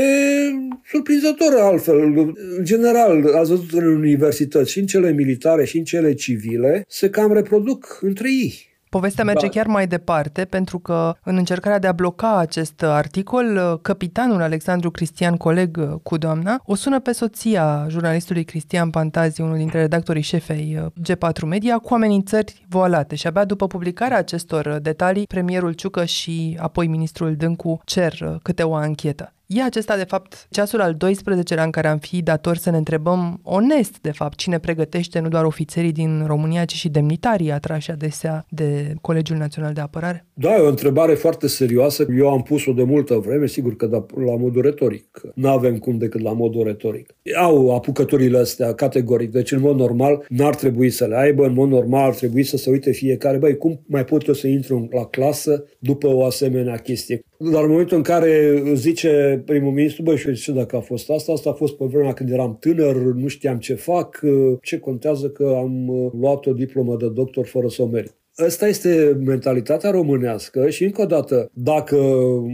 surprinzător 0.85 1.53
altfel. 1.59 1.97
În 1.97 2.35
general, 2.63 3.35
ați 3.35 3.49
văzut 3.49 3.71
în 3.71 3.85
universități, 3.85 4.71
și 4.71 4.79
în 4.79 4.85
cele 4.85 5.11
militare, 5.11 5.65
și 5.65 5.77
în 5.77 5.83
cele 5.83 6.13
civile, 6.13 6.83
se 6.87 7.09
cam 7.09 7.33
reproduc 7.33 7.99
între 8.01 8.27
ei. 8.29 8.68
Povestea 8.89 9.23
merge 9.23 9.45
da. 9.45 9.51
chiar 9.51 9.67
mai 9.67 9.87
departe, 9.87 10.45
pentru 10.45 10.79
că 10.79 11.15
în 11.23 11.37
încercarea 11.37 11.79
de 11.79 11.87
a 11.87 11.91
bloca 11.91 12.37
acest 12.37 12.83
articol, 12.83 13.79
capitanul 13.81 14.41
Alexandru 14.41 14.91
Cristian, 14.91 15.37
coleg 15.37 16.01
cu 16.03 16.17
doamna, 16.17 16.61
o 16.65 16.75
sună 16.75 16.99
pe 16.99 17.11
soția 17.11 17.85
jurnalistului 17.89 18.43
Cristian 18.43 18.89
Pantazi, 18.89 19.41
unul 19.41 19.57
dintre 19.57 19.79
redactorii 19.79 20.21
șefei 20.21 20.91
G4 21.01 21.45
Media, 21.45 21.77
cu 21.77 21.93
amenințări 21.93 22.65
voalate. 22.69 23.15
Și 23.15 23.27
abia 23.27 23.45
după 23.45 23.67
publicarea 23.67 24.17
acestor 24.17 24.79
detalii, 24.81 25.27
premierul 25.27 25.73
Ciucă 25.73 26.05
și 26.05 26.57
apoi 26.61 26.87
ministrul 26.87 27.35
Dâncu 27.35 27.81
cer 27.85 28.39
câte 28.41 28.63
o 28.63 28.75
anchetă. 28.75 29.33
E 29.55 29.63
acesta, 29.63 29.97
de 29.97 30.03
fapt, 30.03 30.47
ceasul 30.49 30.81
al 30.81 30.95
12-lea 30.95 31.63
în 31.63 31.69
care 31.69 31.87
am 31.87 31.97
fi 31.97 32.21
dator 32.21 32.57
să 32.57 32.69
ne 32.69 32.77
întrebăm 32.77 33.39
onest, 33.43 33.99
de 34.01 34.11
fapt, 34.11 34.37
cine 34.37 34.59
pregătește 34.59 35.19
nu 35.19 35.27
doar 35.27 35.43
ofițerii 35.43 35.91
din 35.91 36.23
România, 36.25 36.65
ci 36.65 36.73
și 36.73 36.89
demnitarii 36.89 37.51
atrași 37.51 37.91
adesea 37.91 38.45
de 38.49 38.93
Colegiul 39.01 39.37
Național 39.37 39.73
de 39.73 39.81
Apărare? 39.81 40.25
Da, 40.33 40.55
e 40.55 40.59
o 40.59 40.67
întrebare 40.67 41.13
foarte 41.13 41.47
serioasă. 41.47 42.05
Eu 42.17 42.29
am 42.29 42.41
pus-o 42.41 42.71
de 42.71 42.83
multă 42.83 43.15
vreme, 43.15 43.47
sigur 43.47 43.75
că 43.75 43.85
da, 43.85 44.05
la 44.15 44.35
modul 44.35 44.61
retoric. 44.61 45.21
Nu 45.35 45.49
avem 45.49 45.77
cum 45.77 45.97
decât 45.97 46.21
la 46.21 46.33
modul 46.33 46.63
retoric. 46.63 47.15
Au 47.37 47.75
apucăturile 47.75 48.37
astea 48.37 48.73
categoric, 48.73 49.31
deci 49.31 49.51
în 49.51 49.59
mod 49.59 49.77
normal 49.77 50.25
n-ar 50.27 50.55
trebui 50.55 50.89
să 50.89 51.05
le 51.05 51.17
aibă, 51.17 51.45
în 51.45 51.53
mod 51.53 51.69
normal 51.69 52.07
ar 52.07 52.15
trebui 52.15 52.43
să 52.43 52.57
se 52.57 52.69
uite 52.69 52.91
fiecare, 52.91 53.37
băi, 53.37 53.57
cum 53.57 53.81
mai 53.87 54.05
pot 54.05 54.27
eu 54.27 54.33
să 54.33 54.47
intru 54.47 54.87
la 54.91 55.05
clasă 55.05 55.63
după 55.79 56.07
o 56.07 56.25
asemenea 56.25 56.75
chestie? 56.75 57.23
Dar 57.41 57.63
în 57.63 57.69
momentul 57.69 57.97
în 57.97 58.03
care 58.03 58.63
zice 58.73 59.41
primul 59.45 59.71
ministru, 59.71 60.03
băi, 60.03 60.17
și 60.17 60.33
ce 60.33 60.51
dacă 60.51 60.75
a 60.75 60.79
fost 60.79 61.09
asta? 61.09 61.31
Asta 61.31 61.49
a 61.49 61.53
fost 61.53 61.77
pe 61.77 61.85
vremea 61.85 62.13
când 62.13 62.31
eram 62.31 62.57
tânăr, 62.59 62.95
nu 62.95 63.27
știam 63.27 63.57
ce 63.57 63.73
fac, 63.73 64.21
ce 64.61 64.79
contează 64.79 65.29
că 65.29 65.55
am 65.57 65.89
luat 66.19 66.45
o 66.45 66.53
diplomă 66.53 66.95
de 66.99 67.09
doctor 67.09 67.45
fără 67.45 67.67
să 67.67 67.81
o 67.81 67.85
merit. 67.85 68.13
Asta 68.35 68.67
este 68.67 69.19
mentalitatea 69.25 69.89
românească 69.89 70.69
și, 70.69 70.83
încă 70.83 71.01
o 71.01 71.05
dată, 71.05 71.49
dacă 71.53 71.97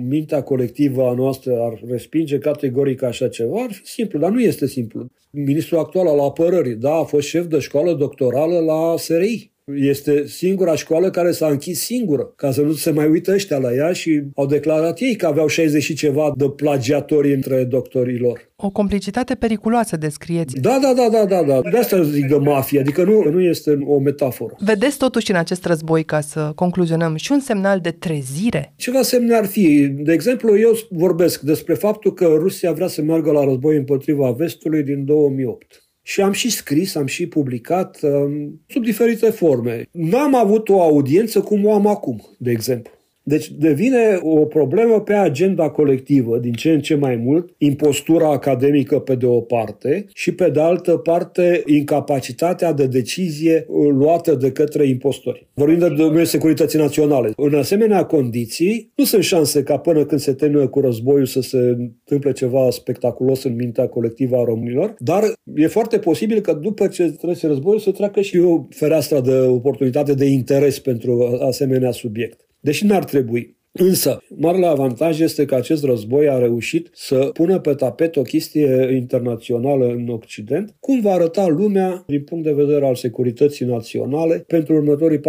mintea 0.08 0.44
colectivă 0.44 1.04
a 1.04 1.14
noastră 1.14 1.60
ar 1.60 1.82
respinge 1.90 2.38
categoric 2.38 3.02
așa 3.04 3.28
ceva, 3.28 3.62
ar 3.62 3.72
fi 3.72 3.86
simplu, 3.86 4.20
dar 4.20 4.32
nu 4.32 4.42
este 4.42 4.68
simplu. 4.68 5.08
Ministrul 5.32 5.80
actual 5.80 6.08
al 6.08 6.20
apărării, 6.20 6.76
da, 6.76 6.94
a 6.94 7.04
fost 7.04 7.28
șef 7.28 7.46
de 7.46 7.60
școală 7.60 7.94
doctorală 7.94 8.60
la 8.60 8.98
SRI. 8.98 9.54
Este 9.74 10.28
singura 10.28 10.76
școală 10.76 11.10
care 11.10 11.32
s-a 11.32 11.48
închis 11.48 11.80
singură, 11.80 12.34
ca 12.36 12.52
să 12.52 12.62
nu 12.62 12.72
se 12.72 12.92
mai 12.92 13.08
uită 13.08 13.34
ăștia 13.34 13.58
la 13.58 13.74
ea 13.74 13.92
și 13.92 14.22
au 14.36 14.46
declarat 14.46 15.00
ei 15.00 15.16
că 15.16 15.26
aveau 15.26 15.48
60 15.48 15.84
și 15.84 15.94
ceva 15.94 16.34
de 16.36 16.50
plagiatori 16.50 17.34
între 17.34 17.64
doctorii 17.64 18.18
lor. 18.18 18.50
O 18.56 18.70
complicitate 18.70 19.36
periculoasă 19.36 19.98
descrieți. 19.98 20.60
Da, 20.60 20.80
da, 20.82 20.94
da, 20.94 21.10
da, 21.10 21.26
da, 21.26 21.44
da. 21.44 21.70
De 21.70 21.78
asta 21.78 22.02
zic 22.02 22.28
de 22.28 22.36
mafie, 22.36 22.80
adică 22.80 23.04
nu, 23.04 23.30
nu 23.30 23.42
este 23.42 23.78
o 23.86 24.00
metaforă. 24.00 24.56
Vedeți 24.60 24.98
totuși 24.98 25.32
în 25.32 25.38
acest 25.38 25.66
război, 25.66 26.04
ca 26.04 26.22
să 26.22 26.52
concluzionăm, 26.56 27.16
și 27.16 27.32
un 27.32 27.40
semnal 27.40 27.80
de 27.80 27.92
trezire? 27.92 28.74
Ceva 28.76 29.02
semne 29.02 29.36
ar 29.36 29.46
fi. 29.46 29.88
De 29.88 30.14
exemplu, 30.14 30.60
eu 30.60 30.72
vorbesc 30.90 31.42
despre 31.42 31.74
faptul 31.74 32.14
că 32.14 32.26
Rusia 32.26 32.72
vrea 32.72 32.88
să 32.88 33.02
meargă 33.02 33.32
la 33.32 33.44
război 33.44 33.76
împotriva 33.76 34.32
vestului 34.32 34.84
din 34.84 35.06
2008. 35.06 35.85
Și 36.08 36.22
am 36.22 36.32
și 36.32 36.50
scris, 36.50 36.96
am 36.96 37.06
și 37.06 37.28
publicat 37.28 38.00
um, 38.02 38.62
sub 38.68 38.84
diferite 38.84 39.30
forme. 39.30 39.88
N-am 39.92 40.36
avut 40.36 40.70
o 40.70 40.82
audiență 40.82 41.42
cum 41.42 41.66
o 41.66 41.74
am 41.74 41.88
acum, 41.88 42.36
de 42.38 42.52
exemplu. 42.52 42.92
Deci 43.28 43.52
devine 43.52 44.20
o 44.22 44.46
problemă 44.46 45.02
pe 45.02 45.14
agenda 45.14 45.70
colectivă, 45.70 46.38
din 46.38 46.54
ce 46.54 46.72
în 46.72 46.80
ce 46.80 46.96
mai 46.96 47.16
mult, 47.16 47.54
impostura 47.58 48.32
academică 48.32 49.00
pe 49.00 49.16
de 49.16 49.26
o 49.26 49.40
parte 49.40 50.06
și 50.14 50.32
pe 50.32 50.50
de 50.50 50.60
altă 50.60 50.92
parte 50.92 51.64
incapacitatea 51.66 52.74
de 52.74 52.86
decizie 52.86 53.66
luată 53.98 54.36
de 54.36 54.52
către 54.52 54.88
impostori. 54.88 55.48
Vorbim 55.54 55.80
de 55.80 55.88
domeniul 55.88 56.26
securității 56.26 56.80
naționale. 56.80 57.32
În 57.36 57.56
asemenea 57.56 58.04
condiții, 58.04 58.92
nu 58.96 59.04
sunt 59.04 59.24
șanse 59.24 59.64
ca 59.64 59.78
până 59.78 60.06
când 60.06 60.22
se 60.22 60.34
termină 60.34 60.68
cu 60.68 60.80
războiul 60.80 61.26
să 61.26 61.42
se 61.42 61.58
întâmple 61.58 62.32
ceva 62.32 62.70
spectaculos 62.70 63.44
în 63.44 63.56
mintea 63.56 63.88
colectivă 63.88 64.38
a 64.38 64.44
românilor, 64.44 64.96
dar 64.98 65.24
e 65.56 65.68
foarte 65.68 65.98
posibil 66.00 66.40
că 66.40 66.54
după 66.54 66.88
ce 66.88 67.12
trece 67.12 67.48
războiul 67.48 67.80
să 67.80 67.92
treacă 67.92 68.22
și 68.22 68.38
o 68.38 68.66
fereastră 68.70 69.20
de 69.20 69.36
oportunitate 69.36 70.14
de 70.14 70.26
interes 70.26 70.80
pentru 70.80 71.40
asemenea 71.42 71.92
subiect 71.92 72.40
deși 72.66 72.86
n-ar 72.86 73.04
trebui. 73.04 73.58
Însă, 73.72 74.24
marele 74.38 74.66
avantaj 74.66 75.20
este 75.20 75.46
că 75.46 75.56
acest 75.56 75.84
război 75.84 76.30
a 76.30 76.38
reușit 76.38 76.90
să 76.94 77.30
pună 77.34 77.60
pe 77.60 77.74
tapet 77.74 78.16
o 78.16 78.22
chestie 78.22 78.92
internațională 78.96 79.86
în 79.86 80.08
Occident, 80.08 80.76
cum 80.80 81.02
va 81.02 81.12
arăta 81.12 81.48
lumea 81.48 82.04
din 82.08 82.24
punct 82.24 82.44
de 82.44 82.52
vedere 82.52 82.86
al 82.86 82.96
securității 82.96 83.66
naționale 83.66 84.44
pentru 84.48 84.74
următorii 84.74 85.18
40-50 85.18 85.22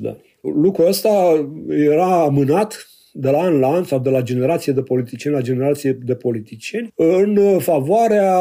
de 0.00 0.08
ani. 0.08 0.22
Lucrul 0.62 0.86
ăsta 0.86 1.46
era 1.68 2.22
amânat 2.22 2.88
de 3.12 3.30
la 3.30 3.38
an 3.38 3.58
la 3.58 3.68
an 3.68 3.84
sau 3.84 3.98
de 3.98 4.10
la 4.10 4.22
generație 4.22 4.72
de 4.72 4.82
politicieni 4.82 5.36
la 5.36 5.42
generație 5.42 5.98
de 6.04 6.14
politicieni 6.14 6.92
în 6.94 7.58
favoarea 7.58 8.32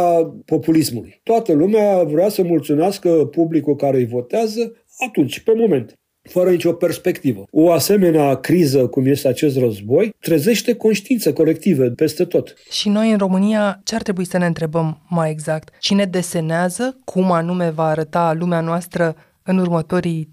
populismului. 0.46 1.20
Toată 1.24 1.54
lumea 1.54 2.04
vrea 2.04 2.30
să 2.30 2.44
mulțumească 2.44 3.10
publicul 3.10 3.76
care 3.76 3.98
îi 3.98 4.06
votează 4.06 4.74
atunci, 5.08 5.40
pe 5.40 5.54
moment 5.56 6.00
fără 6.30 6.50
nicio 6.50 6.72
perspectivă. 6.72 7.46
O 7.52 7.72
asemenea 7.72 8.36
criză, 8.36 8.88
cum 8.88 9.06
este 9.06 9.28
acest 9.28 9.58
război, 9.58 10.16
trezește 10.20 10.76
conștiințe 10.76 11.34
colective 11.34 11.90
peste 11.90 12.24
tot. 12.26 12.56
Și 12.72 12.90
noi 12.90 13.12
în 13.12 13.18
România 13.18 13.82
ce 13.84 13.96
ar 13.96 14.02
trebui 14.02 14.26
să 14.26 14.38
ne 14.38 14.46
întrebăm 14.46 15.02
mai 15.10 15.32
exact? 15.32 15.74
Cine 15.80 16.06
desenează 16.06 16.98
cum 17.04 17.32
anume 17.32 17.70
va 17.70 17.86
arăta 17.86 18.34
lumea 18.40 18.62
noastră 18.62 19.16
în 19.44 19.58
următorii 19.58 20.30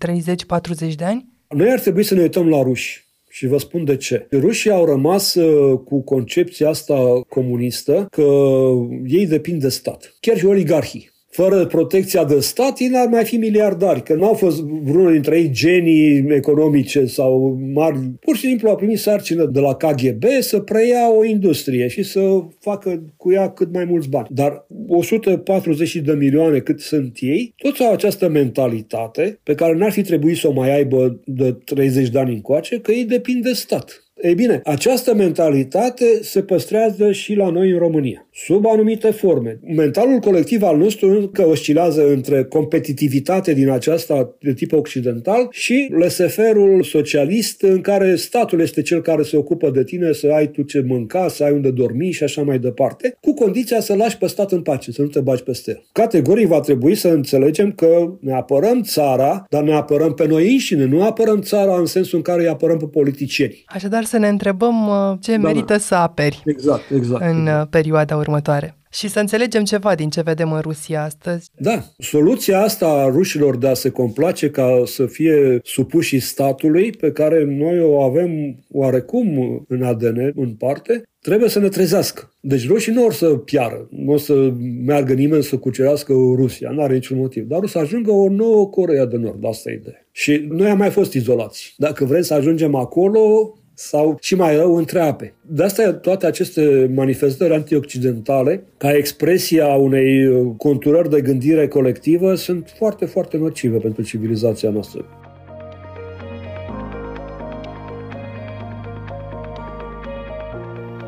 30-40 0.91 0.95
de 0.97 1.05
ani? 1.05 1.27
Noi 1.49 1.71
ar 1.71 1.81
trebui 1.81 2.03
să 2.03 2.15
ne 2.15 2.21
uităm 2.21 2.49
la 2.49 2.63
ruși. 2.63 3.11
Și 3.31 3.47
vă 3.47 3.59
spun 3.59 3.85
de 3.85 3.97
ce. 3.97 4.27
Rușii 4.31 4.71
au 4.71 4.85
rămas 4.85 5.35
uh, 5.35 5.79
cu 5.85 6.03
concepția 6.03 6.69
asta 6.69 7.21
comunistă 7.29 8.07
că 8.11 8.27
ei 9.07 9.27
depind 9.27 9.61
de 9.61 9.69
stat. 9.69 10.17
Chiar 10.21 10.37
și 10.37 10.47
oligarhii 10.47 11.12
fără 11.33 11.67
protecția 11.67 12.25
de 12.25 12.41
stat, 12.41 12.79
ei 12.79 12.89
n-ar 12.89 13.09
mai 13.09 13.25
fi 13.25 13.37
miliardari, 13.37 14.03
că 14.03 14.15
n-au 14.15 14.35
fost 14.35 14.61
vreunul 14.63 15.13
dintre 15.13 15.39
ei 15.39 15.51
genii 15.51 16.27
economice 16.29 17.05
sau 17.07 17.59
mari. 17.75 17.99
Pur 18.21 18.37
și 18.37 18.47
simplu 18.47 18.69
au 18.69 18.77
primit 18.77 18.99
sarcină 18.99 19.45
de 19.45 19.61
la 19.61 19.75
KGB 19.75 20.25
să 20.41 20.59
preia 20.59 21.17
o 21.17 21.25
industrie 21.25 21.89
și 21.89 22.03
să 22.03 22.21
facă 22.61 23.03
cu 23.17 23.33
ea 23.33 23.51
cât 23.51 23.73
mai 23.73 23.85
mulți 23.85 24.09
bani. 24.09 24.27
Dar 24.31 24.67
140 24.87 25.97
de 25.97 26.13
milioane 26.13 26.59
cât 26.59 26.81
sunt 26.81 27.17
ei, 27.21 27.55
toți 27.57 27.83
au 27.83 27.93
această 27.93 28.29
mentalitate 28.29 29.39
pe 29.43 29.55
care 29.55 29.75
n-ar 29.75 29.93
fi 29.93 30.03
trebuit 30.03 30.37
să 30.37 30.49
o 30.49 30.53
mai 30.53 30.75
aibă 30.75 31.21
de 31.25 31.57
30 31.65 32.09
de 32.09 32.19
ani 32.19 32.33
încoace, 32.33 32.81
că 32.81 32.93
ei 32.93 33.05
depind 33.05 33.43
de 33.43 33.53
stat. 33.53 34.03
Ei 34.23 34.35
bine, 34.35 34.61
această 34.65 35.15
mentalitate 35.15 36.05
se 36.23 36.43
păstrează 36.43 37.13
și 37.13 37.35
la 37.35 37.51
noi 37.51 37.71
în 37.71 37.79
România, 37.79 38.29
sub 38.35 38.67
anumite 38.67 39.11
forme. 39.11 39.61
Mentalul 39.77 40.19
colectiv 40.19 40.63
al 40.63 40.77
nostru 40.77 41.09
încă 41.09 41.47
oscilează 41.47 42.09
între 42.09 42.45
competitivitate 42.45 43.53
din 43.53 43.71
aceasta 43.71 44.37
de 44.41 44.53
tip 44.53 44.73
occidental 44.73 45.49
și 45.51 45.93
leseferul 45.99 46.83
socialist 46.83 47.63
în 47.63 47.81
care 47.81 48.17
statul 48.17 48.61
este 48.61 48.83
cel 48.83 49.01
care 49.01 49.23
se 49.23 49.37
ocupă 49.37 49.71
de 49.71 49.85
tine 49.85 50.13
să 50.13 50.31
ai 50.35 50.47
tu 50.47 50.63
ce 50.63 50.85
mânca, 50.87 51.29
să 51.29 51.45
ai 51.45 51.53
unde 51.53 51.71
dormi 51.71 52.11
și 52.11 52.23
așa 52.23 52.43
mai 52.43 52.59
departe, 52.59 53.17
cu 53.21 53.35
condiția 53.35 53.81
să 53.81 53.95
lași 53.95 54.19
pe 54.19 54.27
stat 54.27 54.53
în 54.53 54.63
pace, 54.63 54.93
să 54.93 55.03
nu 55.03 55.09
te 55.09 55.21
bagi 55.21 55.43
peste 55.43 55.71
el. 55.71 55.83
Categoric 55.93 56.47
va 56.47 56.61
trebui 56.61 56.95
să 56.95 57.09
înțelegem 57.09 57.73
că 57.73 58.13
ne 58.21 58.33
apărăm 58.33 58.83
țara, 58.83 59.47
dar 59.49 59.63
ne 59.63 59.75
apărăm 59.75 60.15
pe 60.15 60.27
noi 60.27 60.53
înșine, 60.53 60.85
nu 60.85 61.03
apărăm 61.03 61.41
țara 61.41 61.79
în 61.79 61.87
sensul 61.87 62.17
în 62.17 62.23
care 62.23 62.43
îi 62.43 62.49
apărăm 62.49 62.77
pe 62.77 62.87
politicieni. 62.87 63.63
Așadar, 63.67 64.05
să 64.05 64.19
ne 64.19 64.29
întrebăm 64.29 64.89
uh, 64.89 65.19
ce 65.21 65.37
da, 65.37 65.39
merită 65.39 65.73
da. 65.73 65.79
să 65.79 65.95
aperi 65.95 66.43
exact, 66.45 66.91
exact, 66.91 67.23
în 67.23 67.41
exact. 67.41 67.71
perioada 67.71 68.17
următoare. 68.23 68.77
Și 68.93 69.09
să 69.09 69.21
înțelegem 69.21 69.65
ceva 69.65 69.95
din 69.95 70.11
ce 70.11 70.21
vedem 70.21 70.53
în 70.53 70.61
Rusia 70.61 71.03
astăzi. 71.03 71.49
Da, 71.57 71.85
soluția 71.99 72.61
asta 72.61 72.87
a 72.87 73.09
rușilor 73.09 73.57
de 73.57 73.69
a 73.69 73.75
se 73.75 73.91
complace 73.91 74.51
ca 74.51 74.83
să 74.85 75.07
fie 75.07 75.61
supuși 75.65 76.21
statului, 76.21 76.91
pe 76.91 77.13
care 77.13 77.45
noi 77.45 77.81
o 77.81 78.01
avem 78.01 78.31
oarecum 78.71 79.65
în 79.69 79.83
ADN, 79.83 80.33
în 80.35 80.55
parte, 80.59 81.03
trebuie 81.21 81.49
să 81.49 81.59
ne 81.59 81.69
trezească. 81.69 82.33
Deci 82.41 82.69
rușii 82.69 82.93
nu 82.93 83.05
or 83.05 83.13
să 83.13 83.27
piară, 83.27 83.89
nu 83.91 84.13
o 84.13 84.17
să 84.17 84.53
meargă 84.85 85.13
nimeni 85.13 85.43
să 85.43 85.57
cucerească 85.57 86.13
Rusia, 86.13 86.71
nu 86.71 86.83
are 86.83 86.95
niciun 86.95 87.19
motiv, 87.19 87.47
dar 87.47 87.63
o 87.63 87.67
să 87.67 87.79
ajungă 87.79 88.11
o 88.11 88.29
nouă 88.29 88.69
Corea 88.69 89.07
de 89.07 89.17
Nord, 89.17 89.45
asta 89.47 89.71
e 89.71 89.75
ideea. 89.75 90.07
Și 90.13 90.47
noi 90.49 90.69
am 90.69 90.79
mai 90.79 90.91
fost 90.91 91.13
izolați. 91.13 91.75
Dacă 91.77 92.05
vrem 92.05 92.23
să 92.23 92.35
ajungem 92.35 92.75
acolo, 92.75 93.55
sau 93.87 94.17
și 94.21 94.35
mai 94.35 94.57
rău 94.57 94.77
între 94.77 95.01
ape. 95.01 95.35
De 95.47 95.65
asta 95.65 95.93
toate 95.93 96.27
aceste 96.27 96.91
manifestări 96.95 97.55
antioccidentale, 97.55 98.65
ca 98.77 98.97
expresia 98.97 99.67
unei 99.67 100.27
uh, 100.27 100.51
conturări 100.57 101.11
de 101.11 101.21
gândire 101.21 101.69
colectivă, 101.69 102.35
sunt 102.35 102.73
foarte, 102.77 103.05
foarte 103.05 103.37
nocive 103.37 103.79
pentru 103.79 104.03
civilizația 104.03 104.71
noastră. 104.71 105.05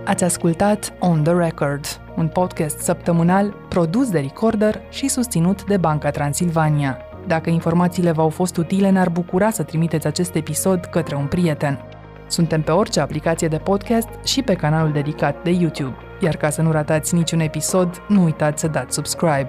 Ați 0.04 0.24
ascultat 0.24 0.92
On 1.00 1.22
The 1.22 1.32
Record, 1.32 1.84
un 2.16 2.28
podcast 2.28 2.78
săptămânal 2.78 3.54
produs 3.68 4.10
de 4.10 4.18
Recorder 4.18 4.80
și 4.90 5.08
susținut 5.08 5.64
de 5.64 5.76
Banca 5.76 6.10
Transilvania. 6.10 6.98
Dacă 7.26 7.50
informațiile 7.50 8.12
v-au 8.12 8.28
fost 8.28 8.56
utile, 8.56 8.90
ne-ar 8.90 9.08
bucura 9.08 9.50
să 9.50 9.62
trimiteți 9.62 10.06
acest 10.06 10.34
episod 10.34 10.84
către 10.84 11.16
un 11.16 11.26
prieten. 11.26 11.93
Suntem 12.34 12.62
pe 12.62 12.70
orice 12.70 13.00
aplicație 13.00 13.48
de 13.48 13.56
podcast 13.56 14.08
și 14.24 14.42
pe 14.42 14.54
canalul 14.54 14.92
dedicat 14.92 15.42
de 15.42 15.50
YouTube. 15.50 15.96
Iar 16.20 16.36
ca 16.36 16.50
să 16.50 16.62
nu 16.62 16.72
ratați 16.72 17.14
niciun 17.14 17.40
episod, 17.40 18.02
nu 18.08 18.22
uitați 18.22 18.60
să 18.60 18.68
dați 18.68 18.94
subscribe. 18.94 19.48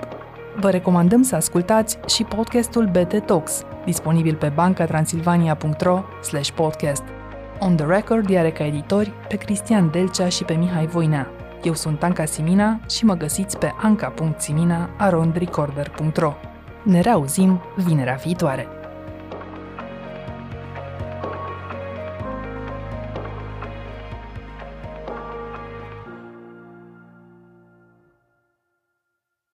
Vă 0.60 0.70
recomandăm 0.70 1.22
să 1.22 1.36
ascultați 1.36 1.98
și 2.08 2.24
podcastul 2.24 2.86
BT 2.86 3.26
Talks, 3.26 3.64
disponibil 3.86 4.36
pe 4.36 4.52
bancatransilvania.ro 4.56 6.04
podcast. 6.56 7.04
On 7.60 7.76
the 7.76 7.86
Record 7.86 8.36
are 8.36 8.52
ca 8.52 8.66
editori 8.66 9.14
pe 9.28 9.36
Cristian 9.36 9.92
Delcea 9.92 10.30
și 10.30 10.44
pe 10.44 10.54
Mihai 10.54 10.86
Voinea. 10.86 11.28
Eu 11.64 11.74
sunt 11.74 12.04
Anca 12.04 12.26
Simina 12.26 12.80
și 12.90 13.06
mă 13.06 13.14
găsiți 13.14 13.58
pe 13.58 13.72
anca.simina.arondrecorder.ro 13.82 16.34
Ne 16.84 17.00
reauzim 17.00 17.62
vinerea 17.76 18.20
viitoare! 18.24 18.75